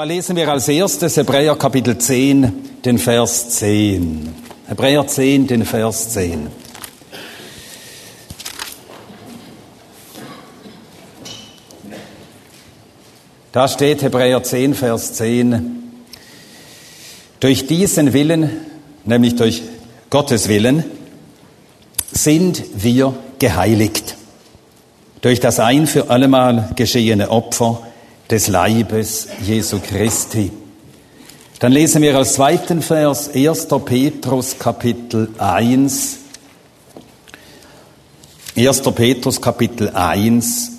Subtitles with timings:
[0.00, 4.30] Zwar lesen wir als erstes Hebräer Kapitel 10, den Vers 10.
[4.66, 6.46] Hebräer 10, den Vers 10.
[13.52, 15.92] Da steht Hebräer 10, Vers 10.
[17.40, 18.48] Durch diesen Willen,
[19.04, 19.60] nämlich durch
[20.08, 20.82] Gottes Willen,
[22.10, 24.16] sind wir geheiligt.
[25.20, 27.82] Durch das ein für allemal geschehene Opfer
[28.30, 30.52] des Leibes Jesu Christi.
[31.58, 33.66] Dann lesen wir als zweiten Vers 1.
[33.84, 36.16] Petrus Kapitel 1.
[38.56, 38.82] 1.
[38.94, 40.70] Petrus Kapitel 1,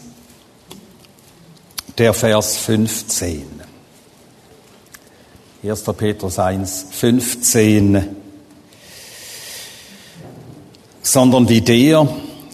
[1.98, 3.44] der Vers 15.
[5.64, 5.83] 1.
[5.98, 8.16] Petrus 1, 15.
[11.04, 12.08] Sondern wie der,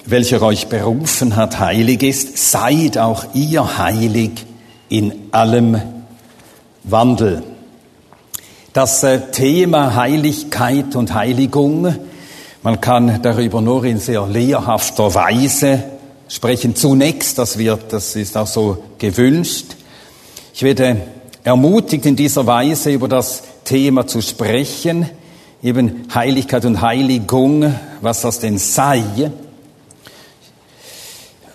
[0.05, 4.46] welcher euch berufen hat, heilig ist, seid auch ihr heilig
[4.89, 5.81] in allem
[6.83, 7.43] Wandel.
[8.73, 11.95] Das äh, Thema Heiligkeit und Heiligung,
[12.63, 15.83] man kann darüber nur in sehr lehrhafter Weise
[16.27, 16.75] sprechen.
[16.75, 19.75] Zunächst, das wird, das ist auch so gewünscht.
[20.53, 20.97] Ich werde
[21.43, 25.09] ermutigt in dieser Weise über das Thema zu sprechen,
[25.63, 29.03] eben Heiligkeit und Heiligung, was das denn sei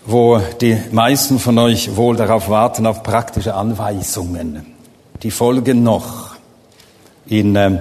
[0.05, 4.67] wo die meisten von euch wohl darauf warten, auf praktische Anweisungen.
[5.23, 6.37] Die folgen noch
[7.27, 7.79] in äh,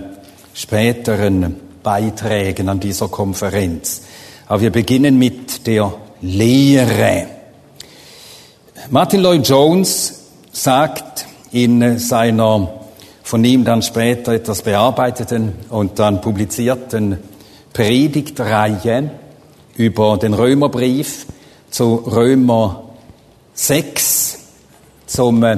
[0.54, 4.04] späteren Beiträgen an dieser Konferenz.
[4.48, 7.28] Aber wir beginnen mit der Lehre.
[8.90, 10.22] Martin Lloyd Jones
[10.52, 12.82] sagt in seiner
[13.24, 17.18] von ihm dann später etwas bearbeiteten und dann publizierten
[17.72, 19.10] Predigtreihe
[19.78, 21.28] über den Römerbrief,
[21.72, 22.84] zu Römer
[23.54, 24.38] 6,
[25.08, 25.58] zum, äh,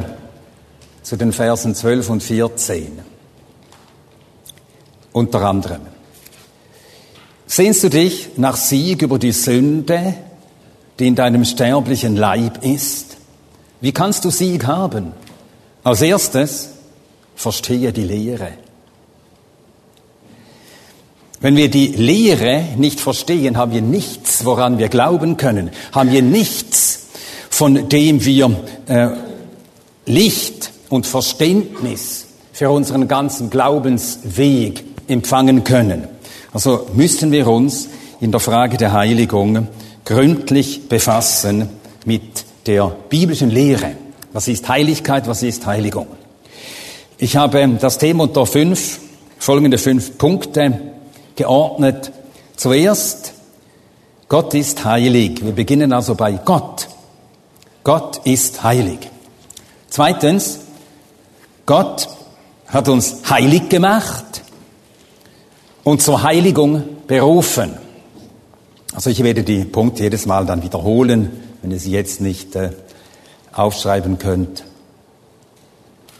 [1.01, 3.01] zu den Versen 12 und 14.
[5.11, 5.81] Unter anderem.
[7.45, 10.15] Sehnst du dich nach Sieg über die Sünde,
[10.97, 13.17] die in deinem sterblichen Leib ist?
[13.81, 15.11] Wie kannst du Sieg haben?
[15.83, 16.69] Als erstes,
[17.35, 18.53] verstehe die Lehre.
[21.43, 26.21] Wenn wir die Lehre nicht verstehen, haben wir nichts, woran wir glauben können, haben wir
[26.21, 27.07] nichts,
[27.49, 28.55] von dem wir
[28.87, 29.09] äh,
[30.05, 36.07] Licht und Verständnis für unseren ganzen Glaubensweg empfangen können.
[36.53, 37.89] Also müssen wir uns
[38.21, 39.67] in der Frage der Heiligung
[40.05, 41.67] gründlich befassen
[42.05, 43.97] mit der biblischen Lehre.
[44.31, 46.07] Was ist Heiligkeit, was ist Heiligung?
[47.17, 49.01] Ich habe das Thema unter fünf,
[49.37, 50.92] folgende fünf Punkte
[51.35, 52.11] geordnet.
[52.55, 53.33] Zuerst,
[54.27, 55.43] Gott ist heilig.
[55.43, 56.87] Wir beginnen also bei Gott.
[57.83, 58.99] Gott ist heilig.
[59.89, 60.59] Zweitens,
[61.65, 62.09] Gott
[62.67, 64.41] hat uns heilig gemacht
[65.83, 67.77] und zur Heiligung berufen.
[68.93, 72.71] Also ich werde die Punkte jedes Mal dann wiederholen, wenn ihr sie jetzt nicht äh,
[73.51, 74.63] aufschreiben könnt.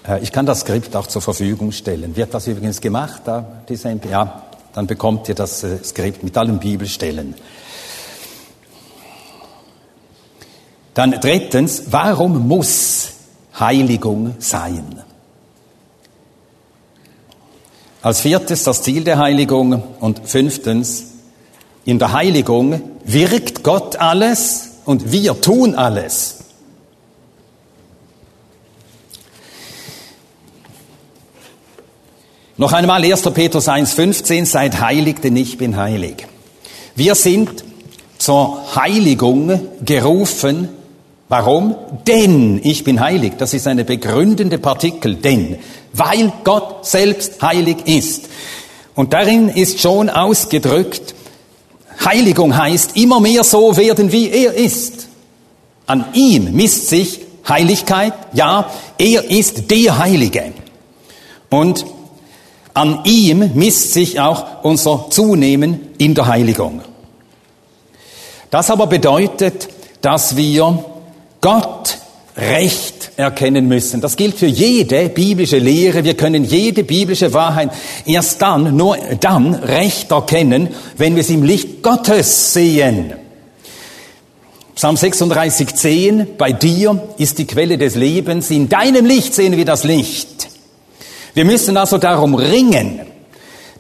[0.07, 2.15] Äh, ich kann das Skript auch zur Verfügung stellen.
[2.15, 3.21] Wird das übrigens gemacht?
[3.25, 4.43] Da, diese, ja,
[4.73, 7.35] dann bekommt ihr das äh, Skript mit allen Bibelstellen.
[10.93, 13.09] Dann drittens, warum muss
[13.59, 15.01] Heiligung sein?
[18.01, 21.05] Als viertes das Ziel der Heiligung und fünftens,
[21.85, 26.42] in der Heiligung wirkt Gott alles und wir tun alles.
[32.55, 33.23] Noch einmal 1.
[33.33, 36.27] Petrus 1.15, seid heilig, denn ich bin heilig.
[36.95, 37.63] Wir sind
[38.19, 40.69] zur Heiligung gerufen.
[41.29, 41.75] Warum?
[42.05, 43.33] Denn ich bin heilig.
[43.39, 45.15] Das ist eine begründende Partikel.
[45.15, 45.57] Denn.
[45.93, 48.29] Weil Gott selbst heilig ist.
[48.93, 51.15] Und darin ist schon ausgedrückt,
[52.05, 55.07] Heiligung heißt immer mehr so werden, wie er ist.
[55.87, 58.13] An ihm misst sich Heiligkeit.
[58.33, 58.69] Ja,
[58.99, 60.53] er ist der Heilige.
[61.49, 61.85] Und
[62.73, 66.81] an ihm misst sich auch unser Zunehmen in der Heiligung.
[68.49, 69.69] Das aber bedeutet,
[70.01, 70.85] dass wir
[71.41, 71.97] Gott
[72.35, 74.01] Recht erkennen müssen.
[74.01, 76.03] Das gilt für jede biblische Lehre.
[76.03, 77.69] Wir können jede biblische Wahrheit
[78.05, 83.13] erst dann, nur dann Recht erkennen, wenn wir es im Licht Gottes sehen.
[84.75, 89.65] Psalm 36, 10, bei dir ist die Quelle des Lebens, in deinem Licht sehen wir
[89.65, 90.49] das Licht.
[91.33, 93.01] Wir müssen also darum ringen,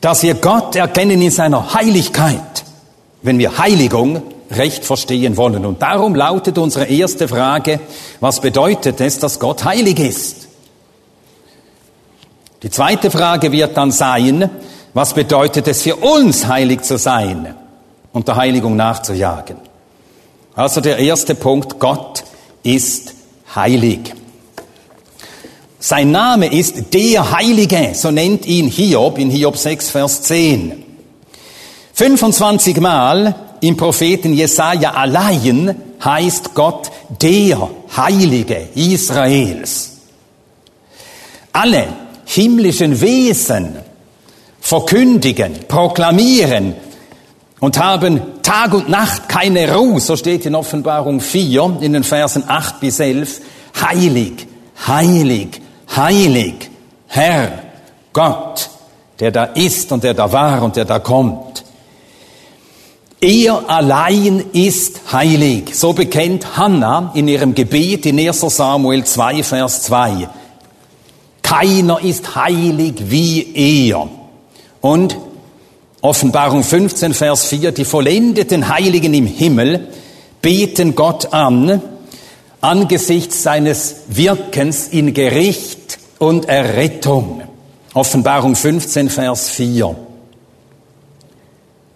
[0.01, 2.63] dass wir Gott erkennen in seiner Heiligkeit,
[3.21, 4.21] wenn wir Heiligung
[4.51, 5.65] recht verstehen wollen.
[5.65, 7.79] Und darum lautet unsere erste Frage,
[8.19, 10.47] was bedeutet es, dass Gott heilig ist?
[12.63, 14.49] Die zweite Frage wird dann sein,
[14.93, 17.55] was bedeutet es für uns, heilig zu sein
[18.13, 19.57] und der Heiligung nachzujagen?
[20.55, 22.23] Also der erste Punkt, Gott
[22.61, 23.15] ist
[23.55, 24.13] heilig.
[25.85, 30.81] Sein Name ist der Heilige, so nennt ihn Hiob in Hiob 6, Vers 10.
[31.93, 36.89] 25 Mal im Propheten Jesaja allein heißt Gott
[37.21, 39.97] der Heilige Israels.
[41.51, 41.87] Alle
[42.27, 43.75] himmlischen Wesen
[44.61, 46.75] verkündigen, proklamieren
[47.59, 52.45] und haben Tag und Nacht keine Ruhe, so steht in Offenbarung 4 in den Versen
[52.47, 53.41] 8 bis 11,
[53.81, 54.47] heilig,
[54.87, 55.59] heilig,
[55.95, 56.69] heilig,
[57.07, 57.63] Herr,
[58.11, 58.69] Gott,
[59.19, 61.63] der da ist und der da war und der da kommt.
[63.21, 65.73] Er allein ist heilig.
[65.75, 70.27] So bekennt Hannah in ihrem Gebet in 1 Samuel 2, Vers 2.
[71.41, 74.09] Keiner ist heilig wie er.
[74.81, 75.17] Und
[76.01, 79.87] Offenbarung 15, Vers 4, die vollendeten Heiligen im Himmel
[80.41, 81.81] beten Gott an,
[82.59, 85.82] angesichts seines Wirkens in Gericht
[86.23, 87.41] und Errettung.
[87.93, 89.95] Offenbarung 15, Vers 4.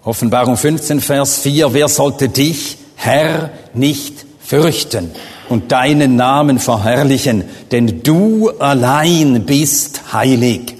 [0.04, 5.12] Offenbarung 15, Vers 4, wer sollte dich, Herr, nicht fürchten
[5.50, 10.76] und deinen Namen verherrlichen, denn du allein bist heilig.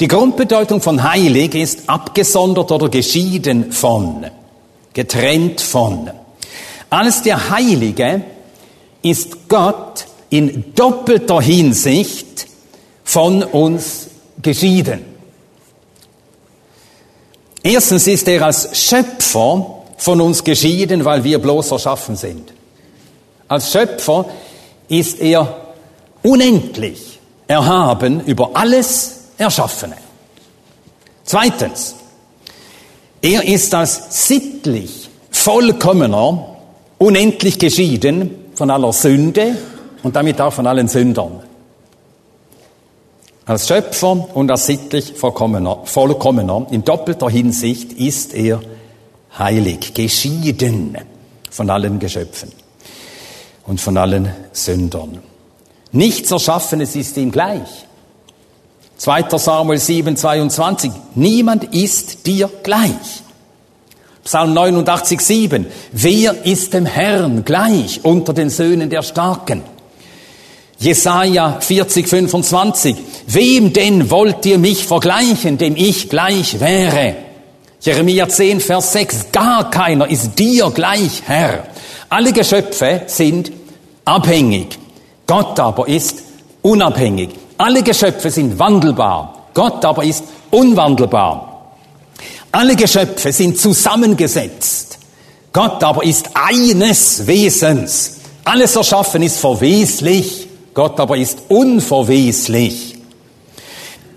[0.00, 4.26] Die Grundbedeutung von heilig ist abgesondert oder geschieden von,
[4.94, 6.10] getrennt von.
[6.88, 8.22] Als der Heilige
[9.02, 12.29] ist Gott in doppelter Hinsicht
[13.10, 14.06] von uns
[14.40, 15.04] geschieden.
[17.60, 22.52] Erstens ist er als Schöpfer von uns geschieden, weil wir bloß erschaffen sind.
[23.48, 24.26] Als Schöpfer
[24.86, 25.72] ist er
[26.22, 27.18] unendlich
[27.48, 29.96] erhaben über alles Erschaffene.
[31.24, 31.96] Zweitens,
[33.20, 36.58] er ist als sittlich vollkommener,
[36.98, 39.56] unendlich geschieden von aller Sünde
[40.04, 41.49] und damit auch von allen Sündern.
[43.50, 48.60] Als Schöpfer und als sittlich vollkommener, vollkommener, in doppelter Hinsicht ist er
[49.36, 50.96] heilig, geschieden
[51.50, 52.52] von allen Geschöpfen
[53.66, 55.18] und von allen Sündern.
[55.90, 57.66] Nichts Erschaffenes ist ihm gleich.
[58.98, 59.36] 2.
[59.36, 60.92] Samuel 7, 22.
[61.16, 63.24] Niemand ist dir gleich.
[64.22, 65.66] Psalm 89, 7.
[65.90, 69.64] Wer ist dem Herrn gleich unter den Söhnen der Starken?
[70.80, 72.96] Jesaja 40, 25.
[73.26, 77.16] Wem denn wollt ihr mich vergleichen, dem ich gleich wäre?
[77.82, 79.26] Jeremia 10, Vers 6.
[79.30, 81.64] Gar keiner ist dir gleich, Herr.
[82.08, 83.52] Alle Geschöpfe sind
[84.06, 84.78] abhängig.
[85.26, 86.22] Gott aber ist
[86.62, 87.30] unabhängig.
[87.58, 89.48] Alle Geschöpfe sind wandelbar.
[89.52, 91.74] Gott aber ist unwandelbar.
[92.52, 94.98] Alle Geschöpfe sind zusammengesetzt.
[95.52, 98.16] Gott aber ist eines Wesens.
[98.44, 100.49] Alles Erschaffen ist verweslich.
[100.80, 102.96] Gott aber ist unverweslich.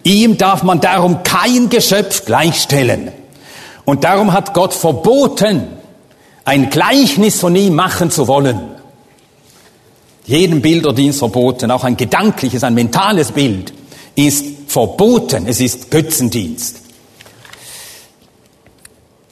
[0.03, 3.11] Ihm darf man darum kein Geschöpf gleichstellen.
[3.83, 5.67] Und darum hat Gott verboten,
[6.45, 8.61] ein Gleichnis von ihm machen zu wollen
[10.25, 13.73] jedem Bilderdienst verboten, auch ein gedankliches, ein mentales Bild
[14.15, 16.79] ist verboten, es ist Götzendienst.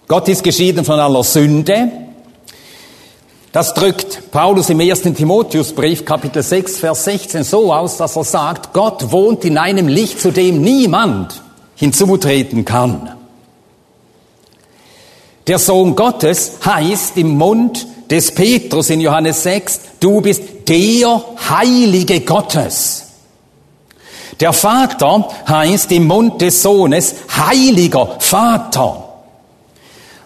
[0.10, 1.92] Gott ist geschieden von aller Sünde.
[3.52, 8.72] Das drückt Paulus im ersten Timotheusbrief, Kapitel 6, Vers 16 so aus, dass er sagt,
[8.72, 11.42] Gott wohnt in einem Licht, zu dem niemand
[11.76, 13.12] hinzutreten kann.
[15.48, 22.22] Der Sohn Gottes heißt im Mund des Petrus in Johannes 6, du bist der Heilige
[22.22, 23.08] Gottes.
[24.40, 29.11] Der Vater heißt im Mund des Sohnes Heiliger Vater.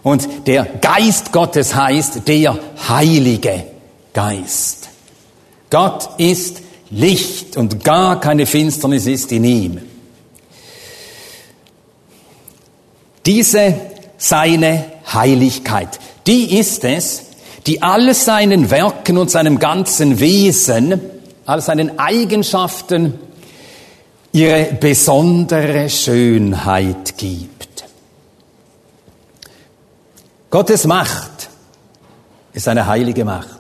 [0.06, 3.64] Und der Geist Gottes heißt der Heilige
[4.14, 4.90] Geist.
[5.72, 9.82] Gott ist Licht und gar keine Finsternis ist in ihm.
[13.26, 13.74] Diese
[14.16, 17.24] seine Heiligkeit, die ist es,
[17.66, 21.02] die all seinen Werken und seinem ganzen Wesen,
[21.48, 23.16] all seinen Eigenschaften
[24.32, 27.55] ihre besondere Schönheit gibt.
[30.56, 31.50] Gottes Macht
[32.54, 33.60] ist eine heilige Macht.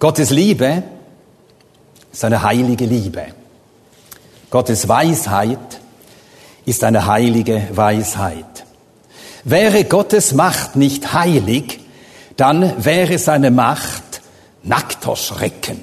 [0.00, 0.82] Gottes Liebe
[2.10, 3.26] ist eine heilige Liebe.
[4.50, 5.80] Gottes Weisheit
[6.64, 8.64] ist eine heilige Weisheit.
[9.44, 11.78] Wäre Gottes Macht nicht heilig,
[12.36, 14.20] dann wäre seine Macht
[14.64, 15.80] nackter Schrecken.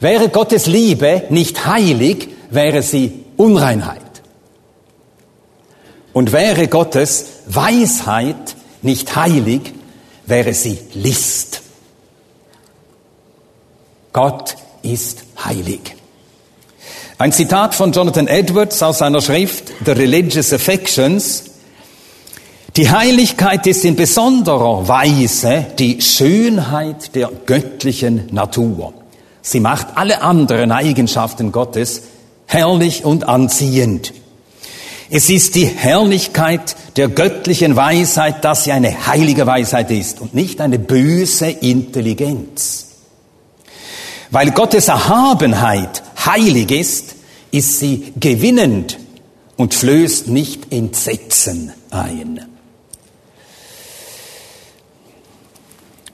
[0.00, 4.11] Wäre Gottes Liebe nicht heilig, wäre sie Unreinheit.
[6.12, 9.72] Und wäre Gottes Weisheit nicht heilig,
[10.26, 11.62] wäre sie List.
[14.12, 15.96] Gott ist heilig.
[17.18, 21.44] Ein Zitat von Jonathan Edwards aus seiner Schrift The Religious Affections.
[22.76, 28.92] Die Heiligkeit ist in besonderer Weise die Schönheit der göttlichen Natur.
[29.40, 32.02] Sie macht alle anderen Eigenschaften Gottes
[32.46, 34.12] herrlich und anziehend.
[35.14, 40.58] Es ist die Herrlichkeit der göttlichen Weisheit, dass sie eine heilige Weisheit ist und nicht
[40.58, 42.86] eine böse Intelligenz.
[44.30, 47.16] Weil Gottes Erhabenheit heilig ist,
[47.50, 48.98] ist sie gewinnend
[49.58, 52.46] und flößt nicht Entsetzen ein.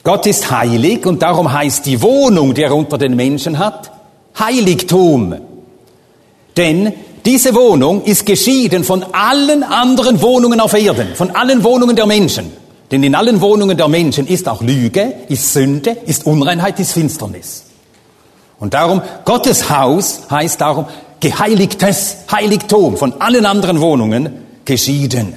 [0.03, 3.93] Gott ist heilig und darum heißt die Wohnung, die er unter den Menschen hat,
[4.37, 5.37] Heiligtum.
[6.57, 6.95] Denn
[7.29, 12.51] diese Wohnung ist geschieden von allen anderen Wohnungen auf Erden, von allen Wohnungen der Menschen.
[12.91, 17.65] Denn in allen Wohnungen der Menschen ist auch Lüge, ist Sünde, ist Unreinheit, ist Finsternis.
[18.59, 20.87] Und darum, Gottes Haus heißt darum
[21.21, 25.35] geheiligtes Heiligtum, von allen anderen Wohnungen geschieden.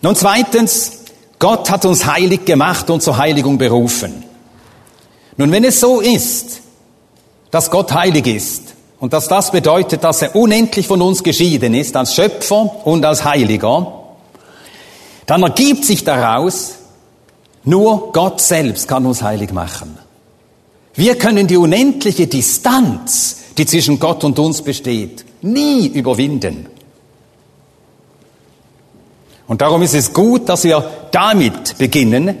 [0.00, 0.92] Nun zweitens,
[1.40, 4.22] Gott hat uns heilig gemacht und zur Heiligung berufen.
[5.36, 6.60] Nun, wenn es so ist,
[7.50, 11.96] dass Gott heilig ist und dass das bedeutet, dass er unendlich von uns geschieden ist,
[11.96, 13.92] als Schöpfer und als Heiliger,
[15.26, 16.74] dann ergibt sich daraus,
[17.64, 19.98] nur Gott selbst kann uns heilig machen.
[20.94, 26.66] Wir können die unendliche Distanz, die zwischen Gott und uns besteht, nie überwinden.
[29.46, 32.36] Und darum ist es gut, dass wir damit beginnen,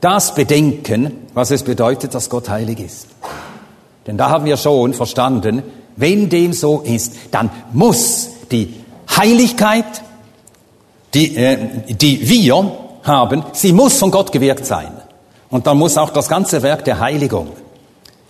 [0.00, 3.06] das bedenken, was es bedeutet, dass Gott heilig ist.
[4.06, 5.62] Denn da haben wir schon verstanden,
[6.00, 8.74] wenn dem so ist, dann muss die
[9.16, 10.02] Heiligkeit,
[11.14, 14.92] die, äh, die wir haben, sie muss von Gott gewirkt sein.
[15.50, 17.48] Und dann muss auch das ganze Werk der Heiligung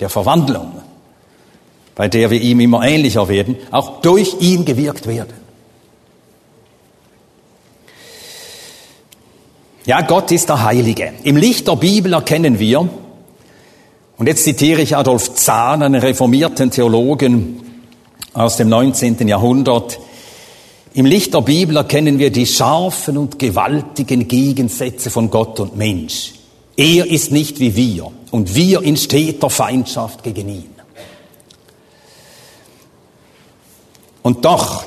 [0.01, 0.73] der Verwandlung,
[1.95, 5.35] bei der wir ihm immer ähnlicher werden, auch durch ihn gewirkt werden.
[9.85, 11.13] Ja, Gott ist der Heilige.
[11.25, 12.89] Im Licht der Bibel erkennen wir,
[14.21, 17.63] und jetzt zitiere ich Adolf Zahn, einen reformierten Theologen
[18.35, 19.27] aus dem 19.
[19.27, 19.99] Jahrhundert,
[20.93, 26.35] im Licht der Bibel erkennen wir die scharfen und gewaltigen Gegensätze von Gott und Mensch.
[26.77, 30.75] Er ist nicht wie wir und wir in steter Feindschaft gegen ihn.
[34.21, 34.85] Und doch,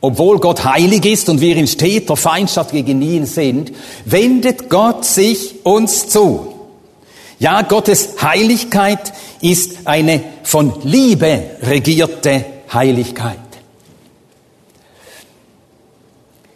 [0.00, 3.72] obwohl Gott heilig ist und wir in steter Feindschaft gegen ihn sind,
[4.04, 6.52] wendet Gott sich uns zu.
[7.38, 13.38] Ja, Gottes Heiligkeit ist eine von Liebe regierte Heiligkeit.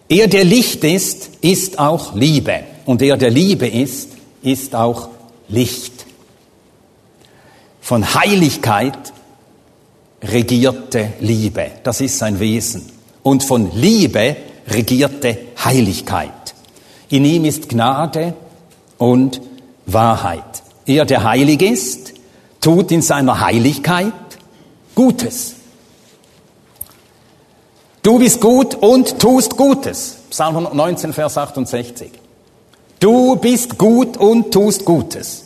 [0.09, 2.65] Er, der Licht ist, ist auch Liebe.
[2.85, 4.09] Und er, der Liebe ist,
[4.43, 5.11] ist auch
[5.49, 6.07] Licht.
[7.81, 9.13] Von Heiligkeit
[10.23, 11.71] regierte Liebe.
[11.85, 12.91] Das ist sein Wesen.
[13.23, 16.55] Und von Liebe regierte Heiligkeit.
[17.11, 18.35] In ihm ist Gnade
[18.99, 19.41] und
[19.87, 20.63] Wahrheit.
[20.91, 22.15] Er, der heilig ist,
[22.61, 24.13] tut in seiner Heiligkeit
[24.97, 25.55] Gutes.
[28.03, 30.17] Du bist gut und tust Gutes.
[30.31, 32.11] Psalm 119, Vers 68.
[32.99, 35.45] Du bist gut und tust Gutes.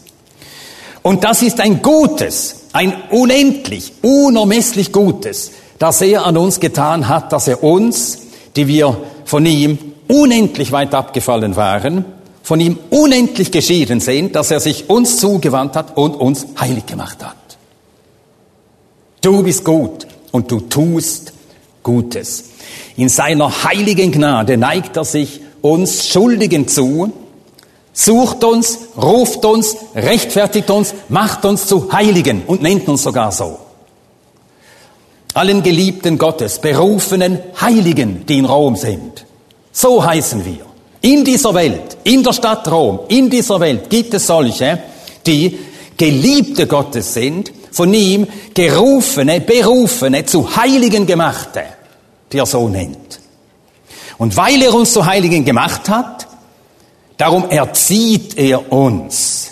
[1.02, 7.34] Und das ist ein Gutes, ein unendlich, unermesslich Gutes, das er an uns getan hat,
[7.34, 8.18] dass er uns,
[8.56, 8.96] die wir
[9.26, 12.06] von ihm unendlich weit abgefallen waren,
[12.44, 17.24] von ihm unendlich geschieden sind, dass er sich uns zugewandt hat und uns heilig gemacht
[17.24, 17.36] hat.
[19.22, 21.32] Du bist gut und du tust
[21.82, 22.50] Gutes.
[22.96, 27.12] In seiner heiligen Gnade neigt er sich uns Schuldigen zu,
[27.94, 33.58] sucht uns, ruft uns, rechtfertigt uns, macht uns zu Heiligen und nennt uns sogar so.
[35.32, 39.24] Allen Geliebten Gottes, berufenen Heiligen, die in Rom sind,
[39.72, 40.73] So heißen wir.
[41.04, 44.78] In dieser Welt, in der Stadt Rom, in dieser Welt gibt es solche,
[45.26, 45.58] die
[45.98, 51.62] Geliebte Gottes sind, von ihm gerufene, berufene, zu Heiligen gemachte,
[52.32, 53.20] die er so nennt.
[54.16, 56.26] Und weil er uns zu Heiligen gemacht hat,
[57.18, 59.50] darum erzieht er uns.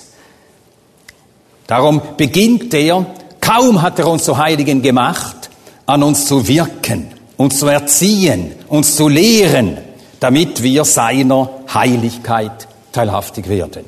[1.66, 3.04] Darum beginnt er,
[3.42, 5.50] kaum hat er uns zu Heiligen gemacht,
[5.84, 9.91] an uns zu wirken, uns zu erziehen, uns zu lehren,
[10.22, 13.84] damit wir seiner Heiligkeit teilhaftig werden.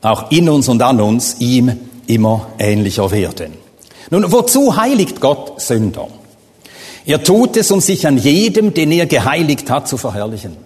[0.00, 3.52] Auch in uns und an uns ihm immer ähnlicher werden.
[4.10, 6.08] Nun, wozu heiligt Gott Sünder?
[7.06, 10.56] Er tut es, um sich an jedem, den er geheiligt hat, zu verherrlichen.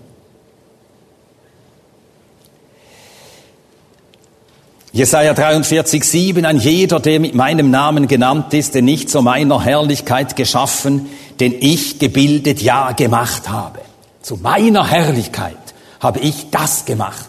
[4.97, 9.63] Jesaja 43, 7, ein jeder, der mit meinem Namen genannt ist, der nicht zu meiner
[9.63, 13.81] Herrlichkeit geschaffen, den ich gebildet, ja gemacht habe.
[14.23, 15.59] Zu meiner Herrlichkeit
[16.01, 17.29] habe ich das gemacht,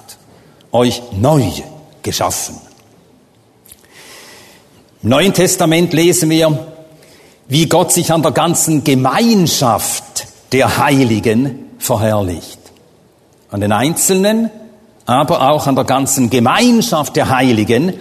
[0.71, 1.43] euch neu
[2.03, 2.55] geschaffen.
[5.03, 6.67] Im Neuen Testament lesen wir,
[7.49, 12.59] wie Gott sich an der ganzen Gemeinschaft der Heiligen verherrlicht.
[13.51, 14.51] An den Einzelnen,
[15.07, 17.93] aber auch an der ganzen Gemeinschaft der Heiligen,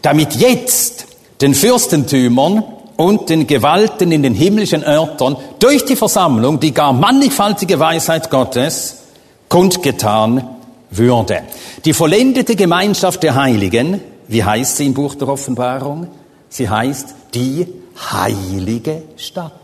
[0.00, 1.06] damit jetzt
[1.42, 2.62] den Fürstentümern
[2.96, 9.02] und den Gewalten in den himmlischen Örtern durch die Versammlung die gar mannigfaltige Weisheit Gottes
[9.48, 10.48] kundgetan
[10.90, 11.42] würde.
[11.84, 16.06] Die vollendete Gemeinschaft der Heiligen, wie heißt sie im Buch der Offenbarung?
[16.48, 17.66] Sie heißt die
[18.12, 19.61] heilige Stadt.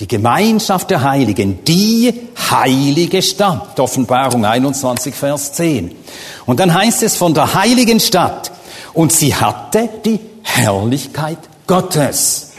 [0.00, 2.12] Die Gemeinschaft der Heiligen, die
[2.50, 3.78] heilige Stadt.
[3.78, 5.94] Offenbarung 21, Vers 10.
[6.46, 8.50] Und dann heißt es von der heiligen Stadt.
[8.92, 12.52] Und sie hatte die Herrlichkeit Gottes.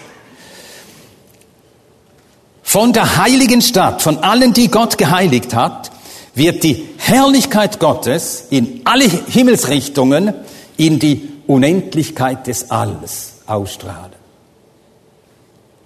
[2.63, 5.91] Von der heiligen Stadt, von allen, die Gott geheiligt hat,
[6.33, 10.33] wird die Herrlichkeit Gottes in alle Himmelsrichtungen,
[10.77, 14.24] in die Unendlichkeit des Alls ausstrahlen.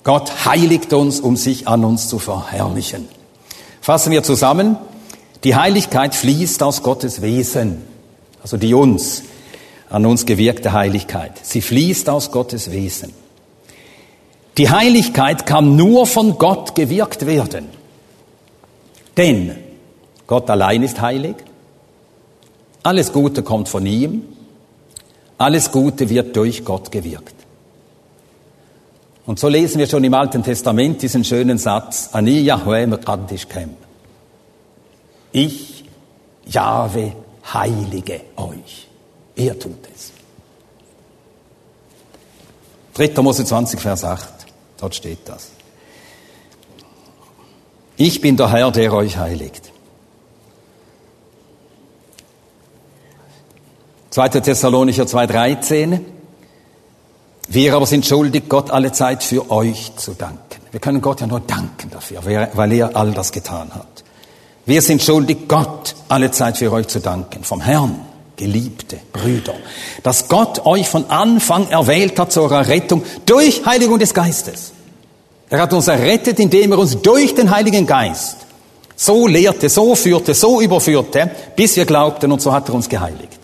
[0.04, 3.08] Gott heiligt uns, um sich an uns zu verherrlichen.
[3.82, 4.78] Fassen wir zusammen.
[5.44, 7.82] Die Heiligkeit fließt aus Gottes Wesen,
[8.42, 9.24] also die uns,
[9.90, 11.34] an uns gewirkte Heiligkeit.
[11.42, 13.14] Sie fließt aus Gottes Wesen.
[14.58, 17.70] Die Heiligkeit kann nur von Gott gewirkt werden.
[19.16, 19.56] Denn
[20.28, 21.36] Gott allein ist heilig.
[22.84, 24.24] Alles Gute kommt von ihm.
[25.38, 27.39] Alles Gute wird durch Gott gewirkt.
[29.30, 33.76] Und so lesen wir schon im Alten Testament diesen schönen Satz, Ani Yahweh Mekadish Kem.
[35.32, 35.84] Ich,
[36.48, 37.14] Jahwe,
[37.54, 38.88] heilige euch.
[39.36, 40.12] Er tut es.
[42.96, 43.22] 3.
[43.22, 44.28] Mose 20, Vers 8.
[44.80, 45.52] Dort steht das.
[47.98, 49.72] Ich bin der Herr, der euch heiligt.
[54.10, 54.30] 2.
[54.30, 56.00] Thessalonicher 2,13.
[57.52, 60.62] Wir aber sind schuldig, Gott alle Zeit für euch zu danken.
[60.72, 62.22] Wir können Gott ja nur danken dafür,
[62.54, 64.04] weil er all das getan hat.
[64.68, 67.44] Wir sind schuldig, Gott alle Zeit für euch zu danken.
[67.44, 68.02] Vom Herrn,
[68.36, 69.56] geliebte Brüder,
[70.04, 74.74] dass Gott euch von Anfang erwählt hat zu eurer Rettung durch Heiligung des Geistes.
[75.50, 78.38] Er hat uns errettet, indem er uns durch den Heiligen Geist
[78.96, 83.40] so lehrte, so führte, so überführte, bis wir glaubten und so hat er uns geheiligt.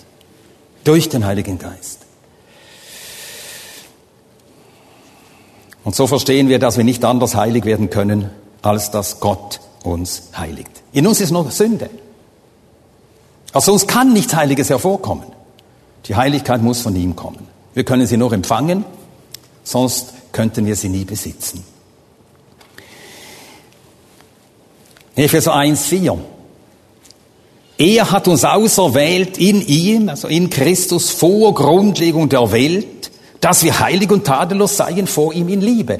[0.83, 2.04] Durch den Heiligen Geist.
[5.85, 8.31] Und so verstehen wir, dass wir nicht anders heilig werden können,
[8.63, 10.83] als dass Gott uns heiligt.
[10.91, 11.89] In uns ist noch Sünde.
[13.53, 15.27] Aus uns kann nichts Heiliges hervorkommen.
[16.07, 17.47] Die Heiligkeit muss von ihm kommen.
[17.75, 18.83] Wir können sie nur empfangen,
[19.63, 21.63] sonst könnten wir sie nie besitzen.
[25.15, 26.17] Epheser 1, 4.
[27.77, 32.87] Er hat uns auserwählt in ihm, also in Christus vor Grundlegung der Welt,
[33.41, 35.99] dass wir heilig und tadellos seien vor ihm in Liebe.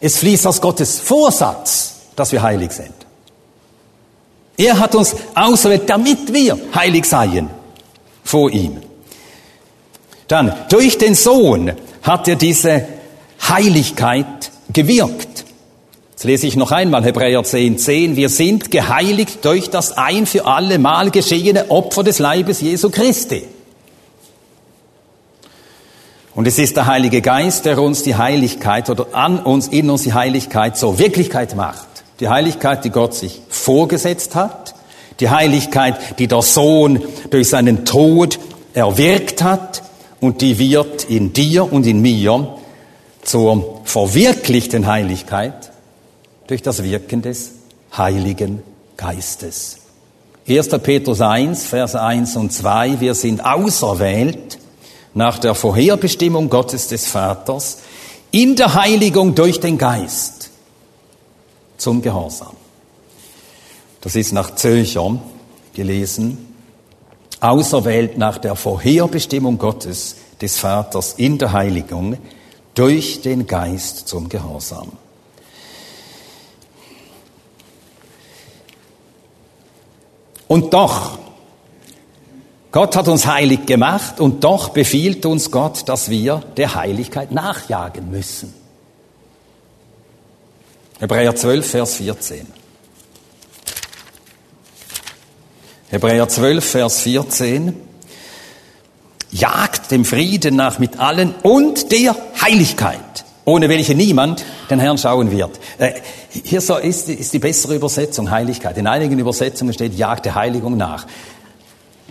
[0.00, 2.94] Es fließt aus Gottes Vorsatz, dass wir heilig sind.
[4.56, 7.48] Er hat uns auserwählt, damit wir heilig seien
[8.24, 8.78] vor ihm.
[10.26, 12.86] Dann, durch den Sohn hat er diese
[13.48, 15.44] Heiligkeit gewirkt.
[16.10, 18.16] Jetzt lese ich noch einmal Hebräer 10, 10.
[18.16, 23.44] Wir sind geheiligt durch das ein für alle Mal geschehene Opfer des Leibes Jesu Christi.
[26.38, 30.04] Und es ist der Heilige Geist, der uns die Heiligkeit oder an uns, in uns
[30.04, 31.88] die Heiligkeit zur Wirklichkeit macht.
[32.20, 34.76] Die Heiligkeit, die Gott sich vorgesetzt hat.
[35.18, 38.38] Die Heiligkeit, die der Sohn durch seinen Tod
[38.72, 39.82] erwirkt hat.
[40.20, 42.56] Und die wird in dir und in mir
[43.24, 45.72] zur verwirklichten Heiligkeit
[46.46, 47.50] durch das Wirken des
[47.96, 48.62] Heiligen
[48.96, 49.78] Geistes.
[50.48, 50.68] 1.
[50.68, 54.57] Petrus 1, Verse 1 und 2, wir sind auserwählt
[55.14, 57.78] nach der Vorherbestimmung Gottes des Vaters
[58.30, 60.50] in der Heiligung durch den Geist
[61.76, 62.56] zum Gehorsam.
[64.00, 65.18] Das ist nach Zöcher
[65.72, 66.54] gelesen.
[67.40, 72.18] Auserwählt nach der Vorherbestimmung Gottes des Vaters in der Heiligung
[72.74, 74.92] durch den Geist zum Gehorsam.
[80.48, 81.18] Und doch,
[82.70, 88.10] Gott hat uns heilig gemacht und doch befiehlt uns Gott, dass wir der Heiligkeit nachjagen
[88.10, 88.52] müssen.
[90.98, 92.46] Hebräer 12, Vers 14.
[95.90, 97.74] Hebräer 12, Vers 14.
[99.30, 105.30] Jagt dem Frieden nach mit allen und der Heiligkeit, ohne welche niemand den Herrn schauen
[105.30, 105.58] wird.
[105.78, 105.92] Äh,
[106.30, 108.76] hier so ist, ist die bessere Übersetzung Heiligkeit.
[108.76, 111.06] In einigen Übersetzungen steht Jagt der Heiligung nach.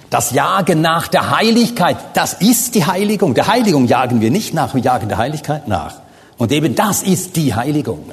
[0.09, 3.33] Das Jagen nach der Heiligkeit, das ist die Heiligung.
[3.33, 5.95] Der Heiligung jagen wir nicht nach, wir jagen der Heiligkeit nach.
[6.37, 8.11] Und eben das ist die Heiligung.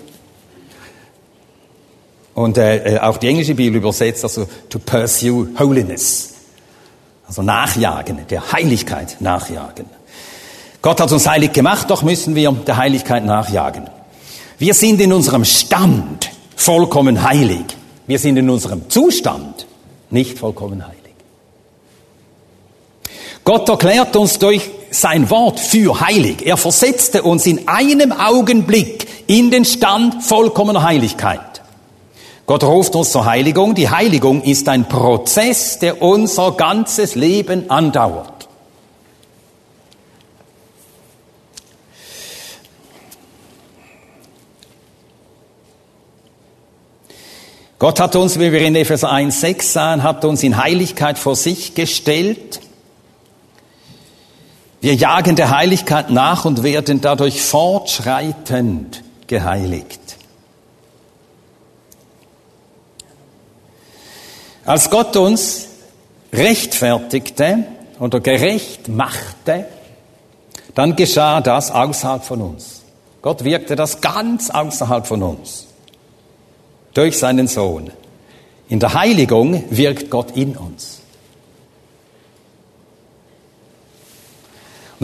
[2.35, 6.35] Und äh, äh, auch die englische Bibel übersetzt also to pursue holiness.
[7.29, 9.87] Also nachjagen, der Heiligkeit nachjagen.
[10.83, 13.89] Gott hat uns heilig gemacht, doch müssen wir der Heiligkeit nachjagen.
[14.59, 17.65] Wir sind in unserem Stand vollkommen heilig.
[18.07, 19.67] Wir sind in unserem Zustand
[20.11, 21.04] nicht vollkommen heilig.
[23.45, 26.47] Gott erklärt uns durch sein Wort für heilig.
[26.47, 31.63] Er versetzte uns in einem Augenblick in den Stand vollkommener Heiligkeit.
[32.47, 33.75] Gott ruft uns zur Heiligung.
[33.75, 38.49] Die Heiligung ist ein Prozess, der unser ganzes Leben andauert.
[47.79, 51.75] Gott hat uns, wie wir in Epheser 1,6 sahen, hat uns in Heiligkeit vor sich
[51.75, 52.61] gestellt.
[54.85, 60.19] Wir jagen der Heiligkeit nach und werden dadurch fortschreitend geheiligt.
[64.67, 65.69] Als Gott uns
[66.35, 67.65] rechtfertigte
[67.99, 69.65] oder gerecht machte,
[70.75, 72.83] dann geschah das außerhalb von uns.
[73.23, 75.67] Gott wirkte das ganz außerhalb von uns.
[76.93, 77.91] Durch seinen Sohn.
[78.69, 81.01] In der Heiligung wirkt Gott in uns.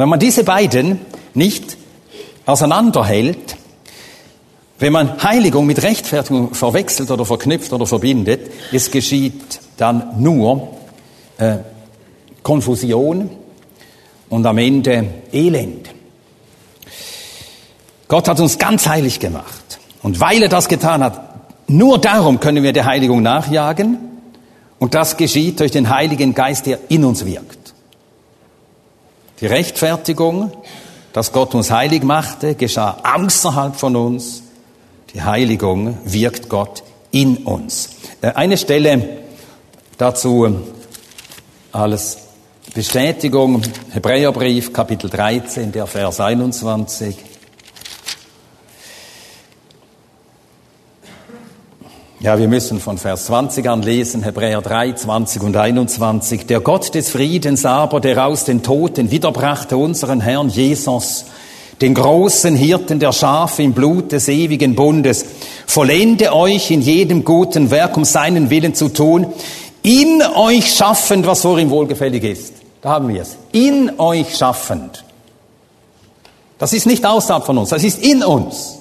[0.01, 0.99] Wenn man diese beiden
[1.35, 1.77] nicht
[2.47, 3.57] auseinanderhält,
[4.79, 10.71] wenn man Heiligung mit Rechtfertigung verwechselt oder verknüpft oder verbindet, es geschieht dann nur
[11.37, 11.59] äh,
[12.43, 13.29] Konfusion
[14.31, 15.91] und am Ende Elend.
[18.09, 19.79] Gott hat uns ganz heilig gemacht.
[20.03, 23.99] Und weil er das getan hat, nur darum können wir der Heiligung nachjagen.
[24.79, 27.60] Und das geschieht durch den Heiligen Geist, der in uns wirkt.
[29.41, 30.53] Die Rechtfertigung,
[31.13, 34.43] dass Gott uns heilig machte, geschah außerhalb von uns
[35.15, 37.91] die Heiligung wirkt Gott in uns.
[38.21, 39.19] Äh, eine Stelle
[39.99, 40.63] dazu ähm,
[41.73, 42.19] als
[42.75, 47.17] Bestätigung, Hebräerbrief, Kapitel 13, der Vers 21.
[52.23, 56.45] Ja, wir müssen von Vers 20 an lesen, Hebräer 3, 20 und 21.
[56.45, 61.25] Der Gott des Friedens aber, der aus den Toten wiederbrachte unseren Herrn Jesus,
[61.81, 65.25] den großen Hirten der Schafe im Blut des ewigen Bundes.
[65.67, 69.29] Vollende euch in jedem guten Werk, um seinen Willen zu tun,
[69.83, 72.53] in euch schaffend, was vor ihm wohlgefällig ist.
[72.83, 73.39] Da haben wir es.
[73.53, 75.05] In euch schaffend.
[76.59, 78.77] Das ist nicht außerhalb von uns, das ist in uns.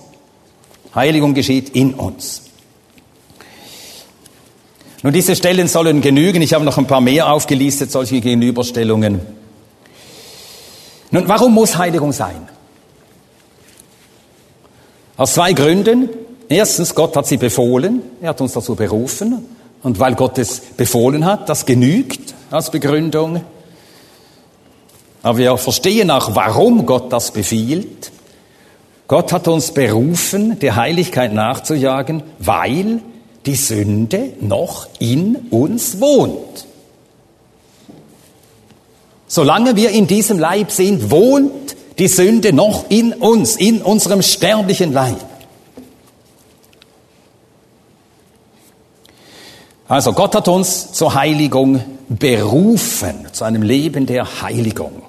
[0.93, 2.48] Heiligung geschieht in uns.
[5.01, 6.41] Nun, diese Stellen sollen genügen.
[6.41, 9.21] Ich habe noch ein paar mehr aufgelistet, solche Gegenüberstellungen.
[11.12, 12.47] Nun, warum muss Heiligung sein?
[15.15, 16.09] Aus zwei Gründen.
[16.49, 19.45] Erstens, Gott hat sie befohlen, er hat uns dazu berufen.
[19.81, 23.41] Und weil Gott es befohlen hat, das genügt als Begründung.
[25.21, 28.12] Aber wir verstehen auch, warum Gott das befiehlt.
[29.07, 33.01] Gott hat uns berufen, der Heiligkeit nachzujagen, weil
[33.45, 36.65] die Sünde noch in uns wohnt.
[39.28, 44.91] Solange wir in diesem Leib sind, wohnt die Sünde noch in uns, in unserem sterblichen
[44.91, 45.23] Leib.
[49.88, 55.02] Also Gott hat uns zur Heiligung berufen, zu einem Leben der Heiligung,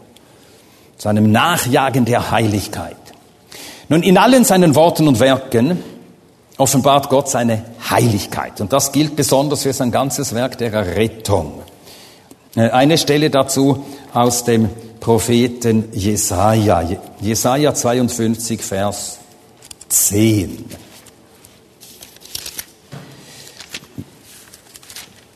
[0.97, 2.97] zu einem Nachjagen der Heiligkeit.
[3.89, 5.83] Nun, in allen seinen Worten und Werken
[6.61, 8.61] offenbart Gott seine Heiligkeit.
[8.61, 11.63] Und das gilt besonders für sein ganzes Werk der Errettung.
[12.55, 14.69] Äh, eine Stelle dazu aus dem
[15.01, 16.85] Propheten Jesaja.
[17.21, 19.19] Jesaja 52, Vers
[19.89, 20.67] 10.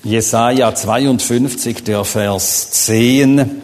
[0.02, 3.62] Jesaja 52, der Vers 10.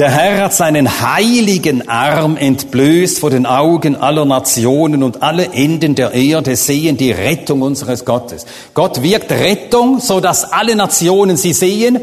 [0.00, 5.94] Der Herr hat seinen heiligen Arm entblößt vor den Augen aller Nationen und alle Enden
[5.94, 8.46] der Erde sehen die Rettung unseres Gottes.
[8.72, 12.00] Gott wirkt Rettung, so dass alle Nationen sie sehen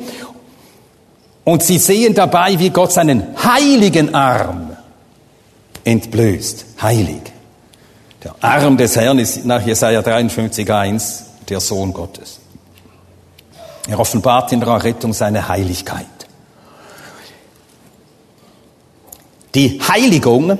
[1.43, 4.77] und sie sehen dabei, wie Gott seinen heiligen Arm
[5.83, 6.65] entblößt.
[6.79, 7.23] Heilig.
[8.23, 12.41] Der Arm des Herrn ist nach Jesaja 53,1 der Sohn Gottes.
[13.89, 16.05] Er offenbart in der Rettung seine Heiligkeit.
[19.57, 20.55] Die Heiligung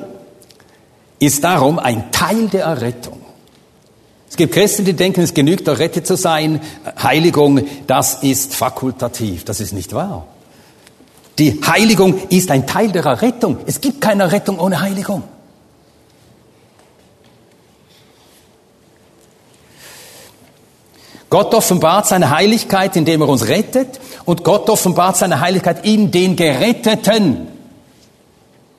[1.19, 3.21] ist darum ein Teil der Errettung.
[4.27, 6.59] Es gibt Christen, die denken, es genügt, errettet zu sein.
[7.03, 9.45] Heiligung, das ist fakultativ.
[9.45, 10.25] Das ist nicht wahr.
[11.37, 13.59] Die Heiligung ist ein Teil der Errettung.
[13.67, 15.21] Es gibt keine Errettung ohne Heiligung.
[21.29, 26.35] Gott offenbart seine Heiligkeit, indem er uns rettet, und Gott offenbart seine Heiligkeit in den
[26.35, 27.56] Geretteten,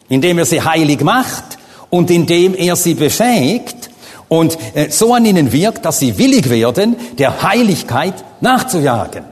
[0.09, 1.59] indem er sie heilig macht
[1.91, 3.91] und indem er sie befähigt
[4.29, 9.25] und äh, so an ihnen wirkt, dass sie willig werden, der Heiligkeit nachzujagen.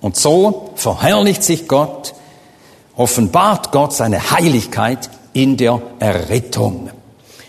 [0.00, 2.14] Und so verherrlicht sich Gott,
[2.94, 6.90] offenbart Gott seine Heiligkeit in der Errettung.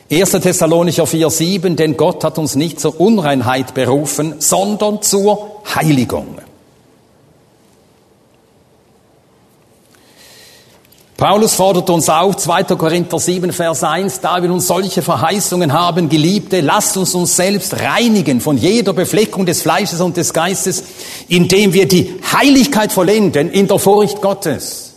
[0.10, 0.32] 1.
[0.32, 6.38] Thessalonicher 4,7, denn Gott hat uns nicht zur Unreinheit berufen, sondern zur Heiligung.
[11.18, 12.64] Paulus fordert uns auf, 2.
[12.76, 17.80] Korinther 7, Vers 1, da wir nun solche Verheißungen haben, Geliebte, lasst uns uns selbst
[17.80, 20.84] reinigen von jeder Befleckung des Fleisches und des Geistes,
[21.30, 24.96] indem wir die Heiligkeit vollenden in der Furcht Gottes.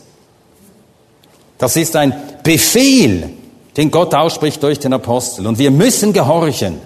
[1.56, 3.30] Das ist ein Befehl,
[3.76, 5.46] den Gott ausspricht durch den Apostel.
[5.46, 6.80] Und wir müssen gehorchen.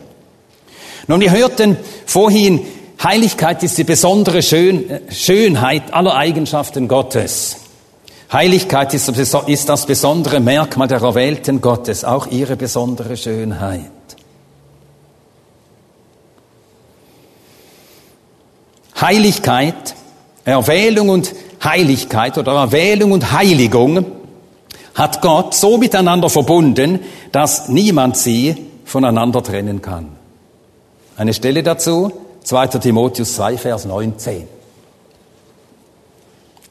[1.07, 2.61] Nun, wir hörten vorhin,
[3.03, 7.62] Heiligkeit ist die besondere Schön Schönheit aller Eigenschaften Gottes.
[8.33, 13.91] Heiligkeit ist das besondere Merkmal der Erwählten Gottes, auch ihre besondere Schönheit.
[18.99, 19.95] Heiligkeit,
[20.47, 24.07] Erwählung und Heiligkeit oder Erwählung und Heiligung
[24.95, 27.01] hat Gott so miteinander verbunden,
[27.33, 30.17] dass niemand sie voneinander trennen kann.
[31.17, 32.13] Eine Stelle dazu,
[32.45, 32.67] 2.
[32.79, 34.49] Timotheus 2, Vers 19.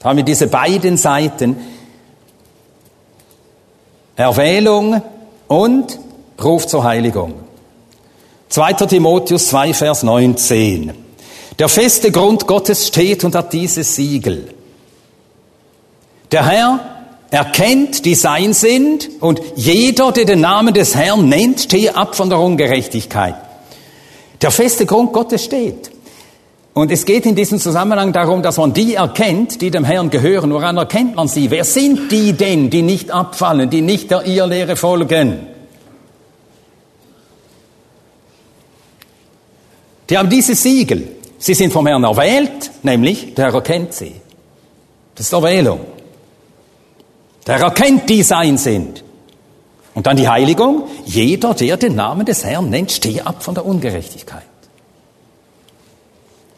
[0.02, 1.58] Da haben wir diese beiden Seiten.
[4.16, 5.02] Erwählung
[5.48, 6.00] und
[6.44, 7.36] Ruf zur Heiligung.
[8.50, 8.74] 2.
[8.74, 10.92] Timotheus 2, Vers 19.
[11.60, 14.54] Der feste Grund Gottes steht und hat dieses Siegel.
[16.32, 16.80] Der Herr
[17.30, 22.30] erkennt, die sein sind, und jeder, der den Namen des Herrn nennt, stehe ab von
[22.30, 23.36] der Ungerechtigkeit.
[24.42, 25.91] Der feste Grund Gottes steht.
[26.74, 30.54] Und es geht in diesem Zusammenhang darum, dass man die erkennt, die dem Herrn gehören.
[30.54, 31.52] Woran erkennt man sie?
[31.52, 35.48] Wer sind die denn, die nicht abfallen, die nicht der Irrlehre folgen?
[40.10, 41.10] Die haben dieses Siegel.
[41.38, 44.16] Sie sind vom Herrn erwählt, nämlich der Herr erkennt sie.
[45.16, 45.82] Das ist Erwählung.
[47.48, 49.04] Der Herr erkennt, die sein sind.
[49.94, 50.84] Und dann die Heiligung.
[51.06, 54.51] Jeder, der den Namen des Herrn nennt, stehe ab von der Ungerechtigkeit.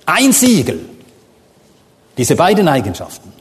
[0.06, 0.80] Ein Siegel.
[2.18, 3.32] Diese beiden Eigenschaften.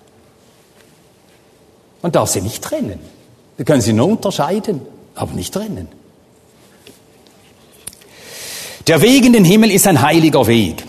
[2.01, 2.99] Man darf sie nicht trennen.
[3.57, 4.81] Wir können sie nur unterscheiden,
[5.15, 5.89] aber nicht trennen.
[8.87, 10.83] Der Weg in den Himmel ist ein heiliger Weg.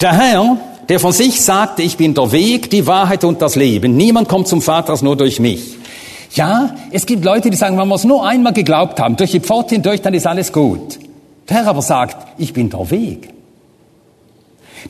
[0.00, 3.96] Der Herr, der von sich sagte, ich bin der Weg, die Wahrheit und das Leben.
[3.96, 5.76] Niemand kommt zum Vater als nur durch mich.
[6.32, 9.40] Ja, es gibt Leute, die sagen, wenn wir es nur einmal geglaubt haben, durch die
[9.40, 10.98] Pforte hindurch, dann ist alles gut.
[11.48, 13.30] Der Herr aber sagt, ich bin der Weg.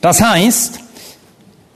[0.01, 0.79] Das heißt,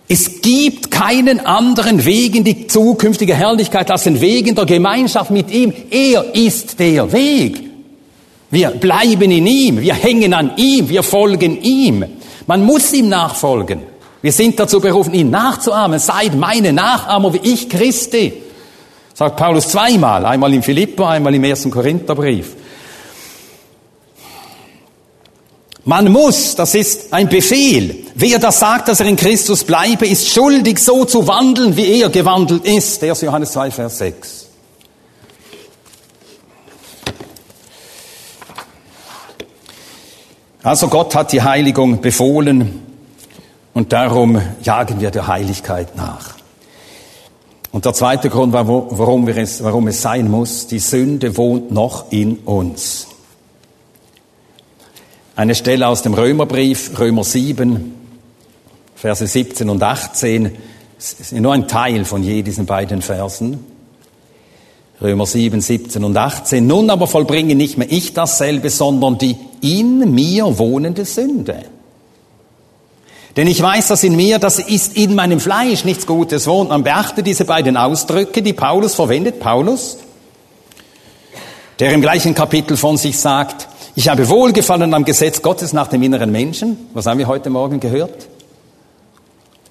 [0.07, 5.29] es gibt keinen anderen Weg in die zukünftige Herrlichkeit als den Weg in der Gemeinschaft
[5.29, 5.71] mit ihm.
[5.91, 7.69] Er ist der Weg.
[8.49, 12.03] Wir bleiben in ihm, wir hängen an ihm, wir folgen ihm.
[12.47, 13.81] Man muss ihm nachfolgen.
[14.21, 15.99] Wir sind dazu berufen, ihn nachzuahmen.
[15.99, 18.33] Seid meine Nachahmer wie ich Christi.
[19.13, 22.55] Sagt Paulus zweimal, einmal im Philippa, einmal im ersten Korintherbrief.
[25.85, 28.05] Man muss, das ist ein Befehl.
[28.13, 32.09] Wer das sagt, dass er in Christus bleibe, ist schuldig, so zu wandeln, wie er
[32.09, 33.01] gewandelt ist.
[33.01, 33.21] 1.
[33.21, 34.45] Johannes 2, Vers 6.
[40.61, 42.81] Also Gott hat die Heiligung befohlen
[43.73, 46.35] und darum jagen wir der Heiligkeit nach.
[47.71, 52.37] Und der zweite Grund, warum, es, warum es sein muss, die Sünde wohnt noch in
[52.39, 53.08] uns.
[55.39, 57.93] Eine Stelle aus dem Römerbrief, Römer 7,
[58.93, 60.51] Verse 17 und 18,
[60.97, 63.65] ist nur ein Teil von je diesen beiden Versen.
[65.01, 66.67] Römer 7, 17 und 18.
[66.67, 71.63] Nun aber vollbringe nicht mehr ich dasselbe, sondern die in mir wohnende Sünde.
[73.37, 76.67] Denn ich weiß, dass in mir, das ist in meinem Fleisch nichts Gutes wohnt.
[76.67, 79.39] Man beachte diese beiden Ausdrücke, die Paulus verwendet.
[79.39, 79.99] Paulus,
[81.79, 83.69] der im gleichen Kapitel von sich sagt,
[83.99, 86.77] ich habe Wohlgefallen am Gesetz Gottes nach dem inneren Menschen.
[86.93, 88.29] Was haben wir heute Morgen gehört?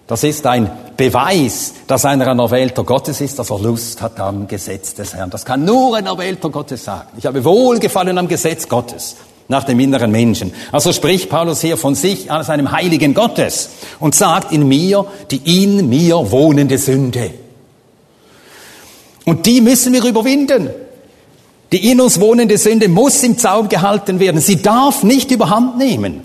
[0.06, 4.46] Das ist ein Beweis, dass einer ein Erwählter Gottes ist, dass er Lust hat am
[4.46, 5.30] Gesetz des Herrn.
[5.30, 7.08] Das kann nur ein Erwählter Gottes sagen.
[7.16, 9.16] Ich habe Wohlgefallen am Gesetz Gottes
[9.48, 10.52] nach dem inneren Menschen.
[10.72, 15.64] Also spricht Paulus hier von sich als einem Heiligen Gottes und sagt in mir die
[15.64, 17.30] in mir wohnende Sünde.
[19.24, 20.68] Und die müssen wir überwinden.
[21.72, 24.40] Die in uns wohnende Sünde muss im Zaum gehalten werden.
[24.40, 26.24] Sie darf nicht überhand nehmen.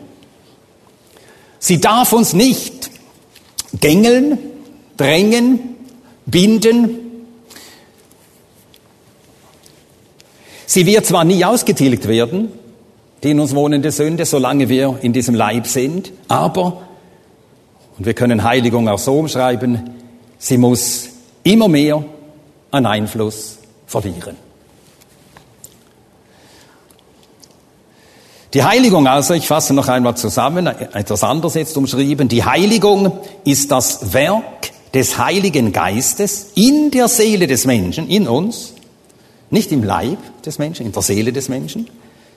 [1.60, 2.92] Sie darf uns nicht
[3.80, 4.38] gängeln,
[4.98, 5.60] drängen,
[6.26, 7.00] binden.
[10.66, 12.52] Sie wird zwar nie ausgetilgt werden,
[13.22, 16.12] die in uns wohnende Sünde, solange wir in diesem Leib sind.
[16.28, 16.84] Aber,
[17.98, 19.92] und wir können Heiligung auch so umschreiben,
[20.38, 21.10] sie muss
[21.44, 22.04] immer mehr
[22.72, 24.43] an Einfluss verlieren.
[28.54, 33.12] Die Heiligung also, ich fasse noch einmal zusammen, etwas anderes jetzt umschrieben, die Heiligung
[33.44, 38.74] ist das Werk des Heiligen Geistes in der Seele des Menschen, in uns,
[39.50, 41.88] nicht im Leib des Menschen, in der Seele des Menschen,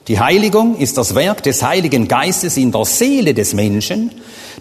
[0.07, 4.11] die Heiligung ist das Werk des Heiligen Geistes in der Seele des Menschen,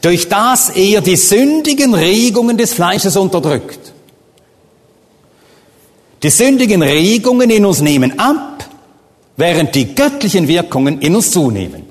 [0.02, 3.92] durch das er die sündigen Regungen des Fleisches unterdrückt.
[6.22, 8.55] Die sündigen Regungen in uns nehmen ab,
[9.36, 11.84] während die göttlichen Wirkungen in uns zunehmen.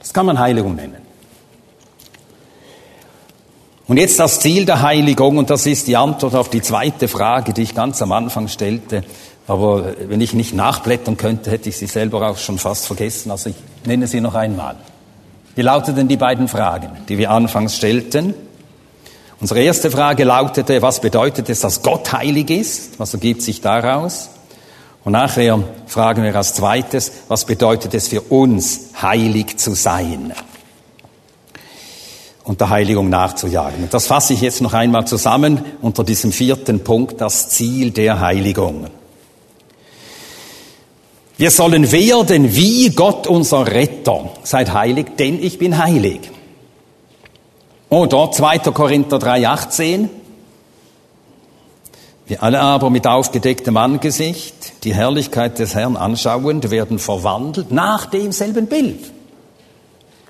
[0.00, 1.02] Das kann man Heiligung nennen.
[3.86, 7.52] Und jetzt das Ziel der Heiligung, und das ist die Antwort auf die zweite Frage,
[7.52, 9.04] die ich ganz am Anfang stellte.
[9.46, 13.30] Aber wenn ich nicht nachblättern könnte, hätte ich sie selber auch schon fast vergessen.
[13.30, 14.76] Also ich nenne sie noch einmal.
[15.54, 18.34] Wie lauteten die beiden Fragen, die wir anfangs stellten?
[19.40, 22.98] Unsere erste Frage lautete, was bedeutet es, dass Gott heilig ist?
[22.98, 24.30] Was ergibt sich daraus?
[25.04, 30.32] Und nachher fragen wir als zweites, was bedeutet es für uns, heilig zu sein?
[32.44, 33.84] Und der Heiligung nachzujagen.
[33.84, 38.20] Und das fasse ich jetzt noch einmal zusammen unter diesem vierten Punkt, das Ziel der
[38.20, 38.86] Heiligung.
[41.36, 44.30] Wir sollen werden wie Gott unser Retter.
[44.44, 46.20] Seid heilig, denn ich bin heilig.
[47.88, 48.58] Oder 2.
[48.58, 50.08] Korinther 3,18.
[52.26, 58.66] Wir alle aber mit aufgedecktem Angesicht die Herrlichkeit des Herrn anschauend werden verwandelt nach demselben
[58.66, 59.00] Bild.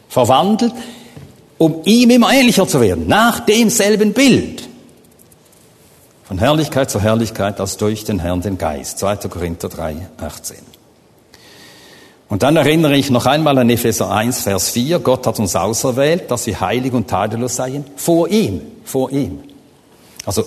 [0.09, 0.72] Verwandelt,
[1.59, 4.68] um ihm immer ähnlicher zu werden, nach demselben Bild.
[6.24, 8.98] Von Herrlichkeit zu Herrlichkeit als durch den Herrn den Geist.
[8.98, 9.16] 2.
[9.28, 10.57] Korinther 3, 18.
[12.31, 15.00] Und dann erinnere ich noch einmal an Epheser 1, Vers 4.
[15.00, 17.85] Gott hat uns auserwählt, dass wir heilig und tadellos seien.
[17.96, 18.62] Vor ihm.
[18.85, 19.40] Vor ihm.
[20.24, 20.44] Also,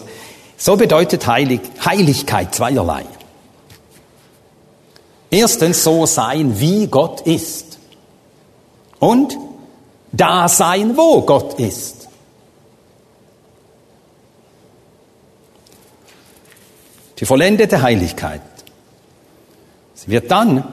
[0.57, 3.05] so bedeutet Heilig, Heiligkeit zweierlei.
[5.29, 7.77] Erstens so sein, wie Gott ist.
[8.99, 9.37] Und
[10.11, 12.07] da sein, wo Gott ist.
[17.19, 18.41] Die vollendete Heiligkeit.
[19.93, 20.63] Sie wird dann